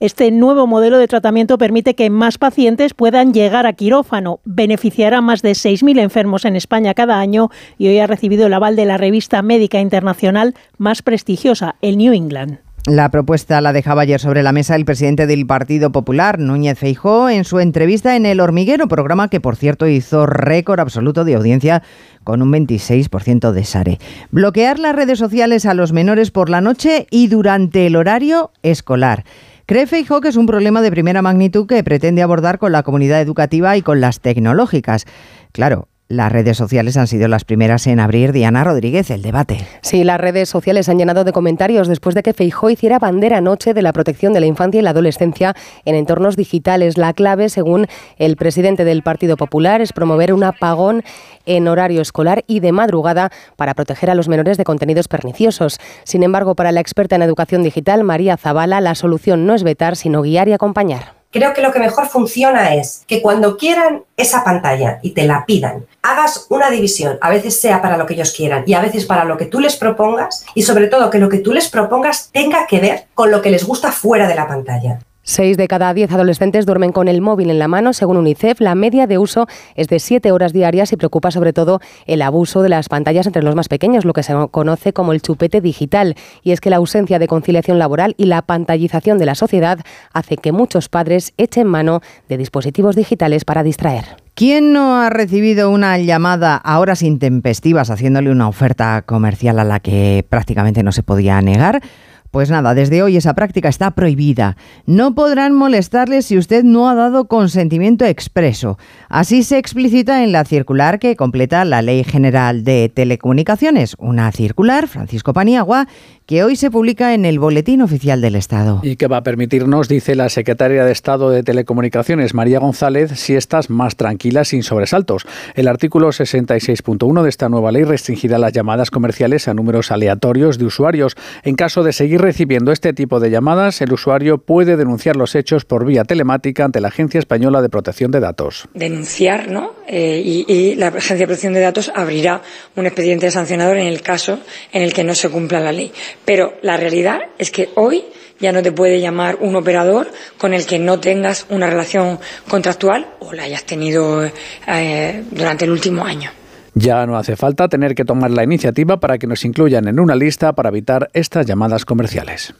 Este 0.00 0.30
nuevo 0.30 0.66
modelo 0.66 0.96
de 0.96 1.06
tratamiento 1.08 1.58
permite 1.58 1.94
que 1.94 2.08
más 2.08 2.38
pacientes 2.38 2.94
puedan 2.94 3.34
llegar 3.34 3.66
a 3.66 3.74
quirófano. 3.74 4.40
Beneficiará 4.44 5.18
a 5.18 5.20
más 5.20 5.42
de 5.42 5.50
6.000 5.50 6.00
enfermos 6.00 6.46
en 6.46 6.56
España 6.56 6.94
cada 6.94 7.20
año 7.20 7.50
y 7.76 7.88
hoy 7.88 7.98
ha 7.98 8.06
recibido 8.06 8.46
el 8.46 8.54
aval 8.54 8.76
de 8.76 8.86
la 8.86 8.96
revista 8.96 9.42
médica 9.42 9.78
internacional 9.78 10.54
más 10.78 11.02
prestigiosa, 11.02 11.76
el 11.82 11.98
New 11.98 12.14
England. 12.14 12.60
La 12.86 13.10
propuesta 13.10 13.60
la 13.60 13.74
dejaba 13.74 14.02
ayer 14.02 14.20
sobre 14.20 14.42
la 14.42 14.52
mesa 14.52 14.74
el 14.74 14.86
presidente 14.86 15.26
del 15.26 15.46
Partido 15.46 15.92
Popular, 15.92 16.38
Núñez 16.38 16.78
Feijó, 16.78 17.28
en 17.28 17.44
su 17.44 17.60
entrevista 17.60 18.16
en 18.16 18.24
El 18.24 18.40
Hormiguero, 18.40 18.88
programa 18.88 19.28
que, 19.28 19.38
por 19.38 19.56
cierto, 19.56 19.86
hizo 19.86 20.24
récord 20.24 20.80
absoluto 20.80 21.24
de 21.24 21.34
audiencia 21.34 21.82
con 22.24 22.40
un 22.40 22.50
26% 22.50 23.52
de 23.52 23.64
SARE. 23.64 23.98
Bloquear 24.30 24.78
las 24.78 24.96
redes 24.96 25.18
sociales 25.18 25.66
a 25.66 25.74
los 25.74 25.92
menores 25.92 26.30
por 26.30 26.48
la 26.48 26.62
noche 26.62 27.06
y 27.10 27.28
durante 27.28 27.86
el 27.86 27.96
horario 27.96 28.50
escolar. 28.62 29.24
Cree 29.66 29.86
Feijó 29.86 30.22
que 30.22 30.28
es 30.28 30.36
un 30.36 30.46
problema 30.46 30.80
de 30.80 30.90
primera 30.90 31.20
magnitud 31.20 31.66
que 31.66 31.84
pretende 31.84 32.22
abordar 32.22 32.58
con 32.58 32.72
la 32.72 32.82
comunidad 32.82 33.20
educativa 33.20 33.76
y 33.76 33.82
con 33.82 34.00
las 34.00 34.20
tecnológicas. 34.20 35.04
Claro, 35.52 35.89
las 36.10 36.32
redes 36.32 36.56
sociales 36.56 36.96
han 36.96 37.06
sido 37.06 37.28
las 37.28 37.44
primeras 37.44 37.86
en 37.86 38.00
abrir, 38.00 38.32
Diana 38.32 38.64
Rodríguez, 38.64 39.10
el 39.10 39.22
debate. 39.22 39.64
Sí, 39.80 40.02
las 40.02 40.20
redes 40.20 40.48
sociales 40.48 40.88
han 40.88 40.98
llenado 40.98 41.22
de 41.22 41.32
comentarios 41.32 41.86
después 41.86 42.16
de 42.16 42.24
que 42.24 42.34
Feijó 42.34 42.68
hiciera 42.68 42.98
bandera 42.98 43.38
anoche 43.38 43.74
de 43.74 43.80
la 43.80 43.92
protección 43.92 44.32
de 44.32 44.40
la 44.40 44.46
infancia 44.46 44.80
y 44.80 44.82
la 44.82 44.90
adolescencia 44.90 45.54
en 45.84 45.94
entornos 45.94 46.34
digitales. 46.34 46.98
La 46.98 47.12
clave, 47.12 47.48
según 47.48 47.86
el 48.18 48.34
presidente 48.34 48.84
del 48.84 49.04
Partido 49.04 49.36
Popular, 49.36 49.80
es 49.80 49.92
promover 49.92 50.32
un 50.32 50.42
apagón 50.42 51.04
en 51.46 51.68
horario 51.68 52.02
escolar 52.02 52.42
y 52.48 52.58
de 52.58 52.72
madrugada 52.72 53.30
para 53.54 53.74
proteger 53.74 54.10
a 54.10 54.16
los 54.16 54.28
menores 54.28 54.58
de 54.58 54.64
contenidos 54.64 55.06
perniciosos. 55.06 55.78
Sin 56.02 56.24
embargo, 56.24 56.56
para 56.56 56.72
la 56.72 56.80
experta 56.80 57.14
en 57.14 57.22
educación 57.22 57.62
digital, 57.62 58.02
María 58.02 58.36
Zavala, 58.36 58.80
la 58.80 58.96
solución 58.96 59.46
no 59.46 59.54
es 59.54 59.62
vetar, 59.62 59.94
sino 59.94 60.22
guiar 60.22 60.48
y 60.48 60.54
acompañar. 60.54 61.19
Creo 61.32 61.54
que 61.54 61.62
lo 61.62 61.70
que 61.70 61.78
mejor 61.78 62.08
funciona 62.08 62.74
es 62.74 63.04
que 63.06 63.22
cuando 63.22 63.56
quieran 63.56 64.02
esa 64.16 64.42
pantalla 64.42 64.98
y 65.00 65.10
te 65.10 65.26
la 65.26 65.46
pidan, 65.46 65.86
hagas 66.02 66.46
una 66.48 66.70
división, 66.70 67.18
a 67.20 67.30
veces 67.30 67.60
sea 67.60 67.80
para 67.80 67.96
lo 67.96 68.04
que 68.04 68.14
ellos 68.14 68.32
quieran 68.32 68.64
y 68.66 68.74
a 68.74 68.80
veces 68.80 69.06
para 69.06 69.24
lo 69.24 69.36
que 69.36 69.46
tú 69.46 69.60
les 69.60 69.76
propongas 69.76 70.44
y 70.56 70.62
sobre 70.62 70.88
todo 70.88 71.08
que 71.08 71.20
lo 71.20 71.28
que 71.28 71.38
tú 71.38 71.52
les 71.52 71.68
propongas 71.68 72.30
tenga 72.32 72.66
que 72.66 72.80
ver 72.80 73.04
con 73.14 73.30
lo 73.30 73.42
que 73.42 73.50
les 73.50 73.64
gusta 73.64 73.92
fuera 73.92 74.26
de 74.26 74.34
la 74.34 74.48
pantalla. 74.48 74.98
Seis 75.22 75.58
de 75.58 75.68
cada 75.68 75.92
diez 75.92 76.10
adolescentes 76.10 76.64
duermen 76.64 76.92
con 76.92 77.06
el 77.06 77.20
móvil 77.20 77.50
en 77.50 77.58
la 77.58 77.68
mano. 77.68 77.92
Según 77.92 78.16
UNICEF, 78.16 78.60
la 78.60 78.74
media 78.74 79.06
de 79.06 79.18
uso 79.18 79.46
es 79.74 79.88
de 79.88 79.98
siete 79.98 80.32
horas 80.32 80.54
diarias 80.54 80.92
y 80.92 80.96
preocupa 80.96 81.30
sobre 81.30 81.52
todo 81.52 81.80
el 82.06 82.22
abuso 82.22 82.62
de 82.62 82.70
las 82.70 82.88
pantallas 82.88 83.26
entre 83.26 83.42
los 83.42 83.54
más 83.54 83.68
pequeños, 83.68 84.06
lo 84.06 84.14
que 84.14 84.22
se 84.22 84.34
conoce 84.50 84.94
como 84.94 85.12
el 85.12 85.20
chupete 85.20 85.60
digital. 85.60 86.16
Y 86.42 86.52
es 86.52 86.60
que 86.62 86.70
la 86.70 86.76
ausencia 86.76 87.18
de 87.18 87.28
conciliación 87.28 87.78
laboral 87.78 88.14
y 88.16 88.24
la 88.26 88.40
pantallización 88.42 89.18
de 89.18 89.26
la 89.26 89.34
sociedad 89.34 89.78
hace 90.14 90.38
que 90.38 90.52
muchos 90.52 90.88
padres 90.88 91.34
echen 91.36 91.66
mano 91.66 92.00
de 92.28 92.38
dispositivos 92.38 92.96
digitales 92.96 93.44
para 93.44 93.62
distraer. 93.62 94.16
¿Quién 94.34 94.72
no 94.72 95.02
ha 95.02 95.10
recibido 95.10 95.70
una 95.70 95.98
llamada 95.98 96.56
a 96.56 96.78
horas 96.78 97.02
intempestivas 97.02 97.90
haciéndole 97.90 98.30
una 98.30 98.48
oferta 98.48 99.02
comercial 99.02 99.58
a 99.58 99.64
la 99.64 99.80
que 99.80 100.24
prácticamente 100.28 100.82
no 100.82 100.92
se 100.92 101.02
podía 101.02 101.42
negar? 101.42 101.82
Pues 102.30 102.48
nada, 102.48 102.74
desde 102.74 103.02
hoy 103.02 103.16
esa 103.16 103.34
práctica 103.34 103.68
está 103.68 103.90
prohibida. 103.90 104.56
No 104.86 105.16
podrán 105.16 105.52
molestarle 105.52 106.22
si 106.22 106.38
usted 106.38 106.62
no 106.62 106.88
ha 106.88 106.94
dado 106.94 107.26
consentimiento 107.26 108.04
expreso. 108.04 108.78
Así 109.08 109.42
se 109.42 109.58
explicita 109.58 110.22
en 110.22 110.30
la 110.30 110.44
circular 110.44 111.00
que 111.00 111.16
completa 111.16 111.64
la 111.64 111.82
Ley 111.82 112.04
General 112.04 112.62
de 112.62 112.88
Telecomunicaciones, 112.88 113.96
una 113.98 114.30
circular, 114.30 114.86
Francisco 114.86 115.32
Paniagua, 115.32 115.88
que 116.30 116.44
hoy 116.44 116.54
se 116.54 116.70
publica 116.70 117.12
en 117.14 117.24
el 117.24 117.40
Boletín 117.40 117.82
Oficial 117.82 118.20
del 118.20 118.36
Estado. 118.36 118.78
Y 118.84 118.94
que 118.94 119.08
va 119.08 119.16
a 119.16 119.22
permitirnos, 119.24 119.88
dice 119.88 120.14
la 120.14 120.28
secretaria 120.28 120.84
de 120.84 120.92
Estado 120.92 121.30
de 121.30 121.42
Telecomunicaciones, 121.42 122.34
María 122.34 122.60
González, 122.60 123.18
siestas 123.18 123.68
más 123.68 123.96
tranquilas 123.96 124.46
sin 124.46 124.62
sobresaltos. 124.62 125.26
El 125.56 125.66
artículo 125.66 126.10
66.1 126.10 127.22
de 127.24 127.28
esta 127.28 127.48
nueva 127.48 127.72
ley 127.72 127.82
restringirá 127.82 128.38
las 128.38 128.52
llamadas 128.52 128.92
comerciales 128.92 129.48
a 129.48 129.54
números 129.54 129.90
aleatorios 129.90 130.58
de 130.58 130.66
usuarios. 130.66 131.16
En 131.42 131.56
caso 131.56 131.82
de 131.82 131.92
seguir 131.92 132.19
recibiendo 132.20 132.72
este 132.72 132.92
tipo 132.92 133.20
de 133.20 133.30
llamadas, 133.30 133.80
el 133.80 133.92
usuario 133.92 134.38
puede 134.38 134.76
denunciar 134.76 135.16
los 135.16 135.34
hechos 135.34 135.64
por 135.64 135.84
vía 135.84 136.04
telemática 136.04 136.64
ante 136.64 136.80
la 136.80 136.88
Agencia 136.88 137.18
Española 137.18 137.62
de 137.62 137.68
Protección 137.68 138.10
de 138.10 138.20
Datos. 138.20 138.68
Denunciar, 138.74 139.48
¿no? 139.48 139.74
Eh, 139.86 140.22
y, 140.24 140.74
la 140.74 140.88
Agencia 140.88 141.16
de 141.16 141.26
Protección 141.26 141.54
de 141.54 141.60
Datos 141.60 141.90
abrirá 141.94 142.42
un 142.76 142.86
expediente 142.86 143.30
sancionador 143.30 143.76
en 143.76 143.86
el 143.86 144.02
caso 144.02 144.38
en 144.72 144.82
el 144.82 144.92
que 144.92 145.04
no 145.04 145.14
se 145.14 145.28
cumpla 145.28 145.60
la 145.60 145.72
ley. 145.72 145.92
Pero 146.24 146.54
la 146.62 146.76
realidad 146.76 147.18
es 147.38 147.50
que 147.50 147.70
hoy 147.74 148.04
ya 148.38 148.52
no 148.52 148.62
te 148.62 148.72
puede 148.72 149.00
llamar 149.00 149.36
un 149.40 149.54
operador 149.56 150.10
con 150.38 150.54
el 150.54 150.66
que 150.66 150.78
no 150.78 150.98
tengas 150.98 151.46
una 151.50 151.68
relación 151.68 152.18
contractual 152.48 153.06
o 153.20 153.32
la 153.32 153.44
hayas 153.44 153.64
tenido 153.64 154.24
eh, 154.24 155.24
durante 155.30 155.64
el 155.64 155.70
último 155.70 156.04
año. 156.04 156.30
Ya 156.74 157.04
no 157.06 157.16
hace 157.16 157.36
falta 157.36 157.68
tener 157.68 157.94
que 157.94 158.04
tomar 158.04 158.30
la 158.30 158.44
iniciativa 158.44 159.00
para 159.00 159.18
que 159.18 159.26
nos 159.26 159.44
incluyan 159.44 159.88
en 159.88 159.98
una 159.98 160.14
lista 160.14 160.52
para 160.52 160.68
evitar 160.68 161.10
estas 161.12 161.46
llamadas 161.46 161.84
comerciales. 161.84 162.54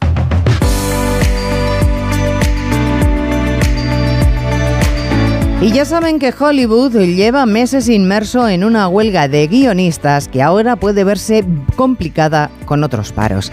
Y 5.61 5.71
ya 5.71 5.85
saben 5.85 6.17
que 6.17 6.33
Hollywood 6.37 6.97
lleva 6.97 7.45
meses 7.45 7.87
inmerso 7.87 8.49
en 8.49 8.63
una 8.63 8.87
huelga 8.87 9.27
de 9.27 9.45
guionistas 9.45 10.27
que 10.27 10.41
ahora 10.41 10.75
puede 10.75 11.03
verse 11.03 11.45
complicada 11.75 12.49
con 12.65 12.83
otros 12.83 13.11
paros. 13.11 13.51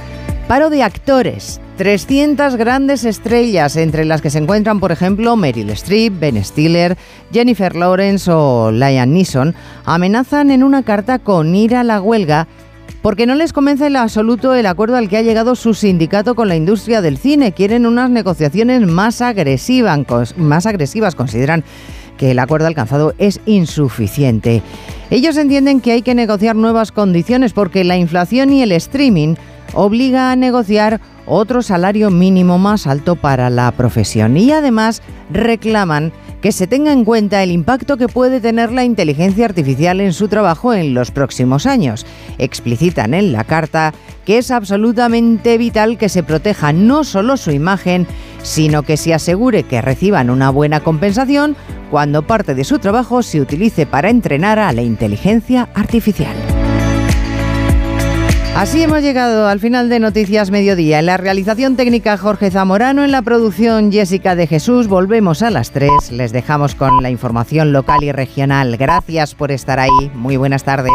Paro 0.49 0.71
de 0.71 0.83
actores. 0.83 1.61
300 1.79 2.57
grandes 2.57 3.05
estrellas, 3.05 3.77
entre 3.77 4.05
las 4.05 4.21
que 4.21 4.31
se 4.31 4.39
encuentran, 4.39 4.81
por 4.81 4.91
ejemplo, 4.91 5.37
Meryl 5.37 5.71
Streep, 5.71 6.19
Ben 6.19 6.45
Stiller, 6.45 6.99
Jennifer 7.33 7.77
Lawrence 7.77 8.29
o 8.33 8.73
Liam 8.73 9.13
Neeson, 9.13 9.55
amenazan 9.85 10.51
en 10.51 10.65
una 10.65 10.83
carta 10.83 11.21
con 11.21 11.55
ir 11.55 11.77
a 11.77 11.85
la 11.85 12.01
huelga 12.03 12.49
porque 13.01 13.27
no 13.27 13.37
les 13.37 13.53
convence 13.53 13.87
en 13.87 13.95
absoluto 13.95 14.57
el 14.57 14.67
acuerdo 14.67 14.97
al 14.97 15.09
que 15.09 15.19
ha 15.19 15.23
llegado 15.23 15.55
su 15.55 15.73
sindicato 15.73 16.35
con 16.35 16.49
la 16.49 16.57
industria 16.57 17.01
del 17.01 17.17
cine. 17.17 17.53
Quieren 17.53 17.87
unas 17.87 18.11
negociaciones 18.11 18.85
más 18.85 19.21
agresivas, 19.21 20.37
más 20.37 20.67
agresivas 20.67 21.15
consideran 21.15 21.63
que 22.17 22.33
el 22.33 22.41
acuerdo 22.41 22.67
alcanzado 22.67 23.15
es 23.19 23.41
insuficiente. 23.47 24.63
Ellos 25.11 25.37
entienden 25.37 25.81
que 25.81 25.93
hay 25.93 26.03
que 26.03 26.17
negociar 26.17 26.57
nuevas 26.57 26.91
condiciones 26.91 27.53
porque 27.53 27.85
la 27.85 27.97
inflación 27.97 28.53
y 28.53 28.63
el 28.63 28.73
streaming 28.73 29.37
obliga 29.75 30.33
a 30.33 30.37
negociar 30.37 31.01
otro 31.29 31.63
salario 31.63 32.11
mínimo 32.11 32.59
más 32.59 32.87
alto 32.87 33.17
para 33.17 33.51
la 33.51 33.71
profesión 33.73 34.37
y 34.37 34.51
además 34.53 35.03
reclaman 35.31 36.13
que 36.41 36.53
se 36.53 36.67
tenga 36.67 36.93
en 36.93 37.05
cuenta 37.05 37.43
el 37.43 37.51
impacto 37.51 37.97
que 37.97 38.09
puede 38.09 38.41
tener 38.41 38.73
la 38.73 38.85
inteligencia 38.85 39.45
artificial 39.45 40.01
en 40.01 40.13
su 40.13 40.29
trabajo 40.29 40.73
en 40.73 40.95
los 40.95 41.11
próximos 41.11 41.67
años. 41.67 42.07
Explicitan 42.39 43.15
en 43.15 43.33
la 43.33 43.45
carta 43.45 43.93
que 44.25 44.39
es 44.39 44.51
absolutamente 44.51 45.59
vital 45.59 45.99
que 45.99 46.09
se 46.09 46.23
proteja 46.23 46.73
no 46.73 47.03
solo 47.03 47.37
su 47.37 47.51
imagen, 47.51 48.07
sino 48.43 48.83
que 48.83 48.97
se 48.97 49.15
asegure 49.15 49.65
que 49.65 49.83
reciban 49.83 50.31
una 50.31 50.51
buena 50.51 50.81
compensación 50.81 51.57
cuando 51.91 52.27
parte 52.27 52.55
de 52.55 52.65
su 52.65 52.79
trabajo 52.79 53.23
se 53.23 53.41
utilice 53.41 53.87
para 53.87 54.11
entrenar 54.11 54.59
a 54.59 54.73
la 54.73 54.83
inteligencia 54.83 55.69
artificial. 55.75 56.37
Así 58.59 58.83
hemos 58.83 59.03
llegado 59.03 59.47
al 59.47 59.61
final 59.61 59.89
de 59.89 60.01
Noticias 60.01 60.51
Mediodía. 60.51 60.99
En 60.99 61.07
la 61.07 61.17
realización 61.17 61.77
técnica 61.77 62.17
Jorge 62.17 62.51
Zamorano, 62.51 63.05
en 63.05 63.13
la 63.13 63.23
producción 63.23 63.93
Jessica 63.93 64.35
de 64.35 64.49
Jesús. 64.49 64.89
Volvemos 64.89 65.43
a 65.43 65.51
las 65.51 65.71
3. 65.71 66.11
Les 66.11 66.33
dejamos 66.33 66.75
con 66.75 67.01
la 67.01 67.09
información 67.09 67.73
local 67.73 68.03
y 68.03 68.11
regional. 68.11 68.77
Gracias 68.77 69.37
por 69.37 69.53
estar 69.53 69.79
ahí. 69.79 70.11
Muy 70.13 70.37
buenas 70.37 70.65
tardes. 70.65 70.91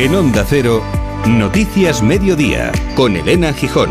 En 0.00 0.16
Onda 0.16 0.44
Cero, 0.44 0.82
Noticias 1.28 2.02
Mediodía, 2.02 2.72
con 2.96 3.14
Elena 3.14 3.52
Gijón. 3.52 3.90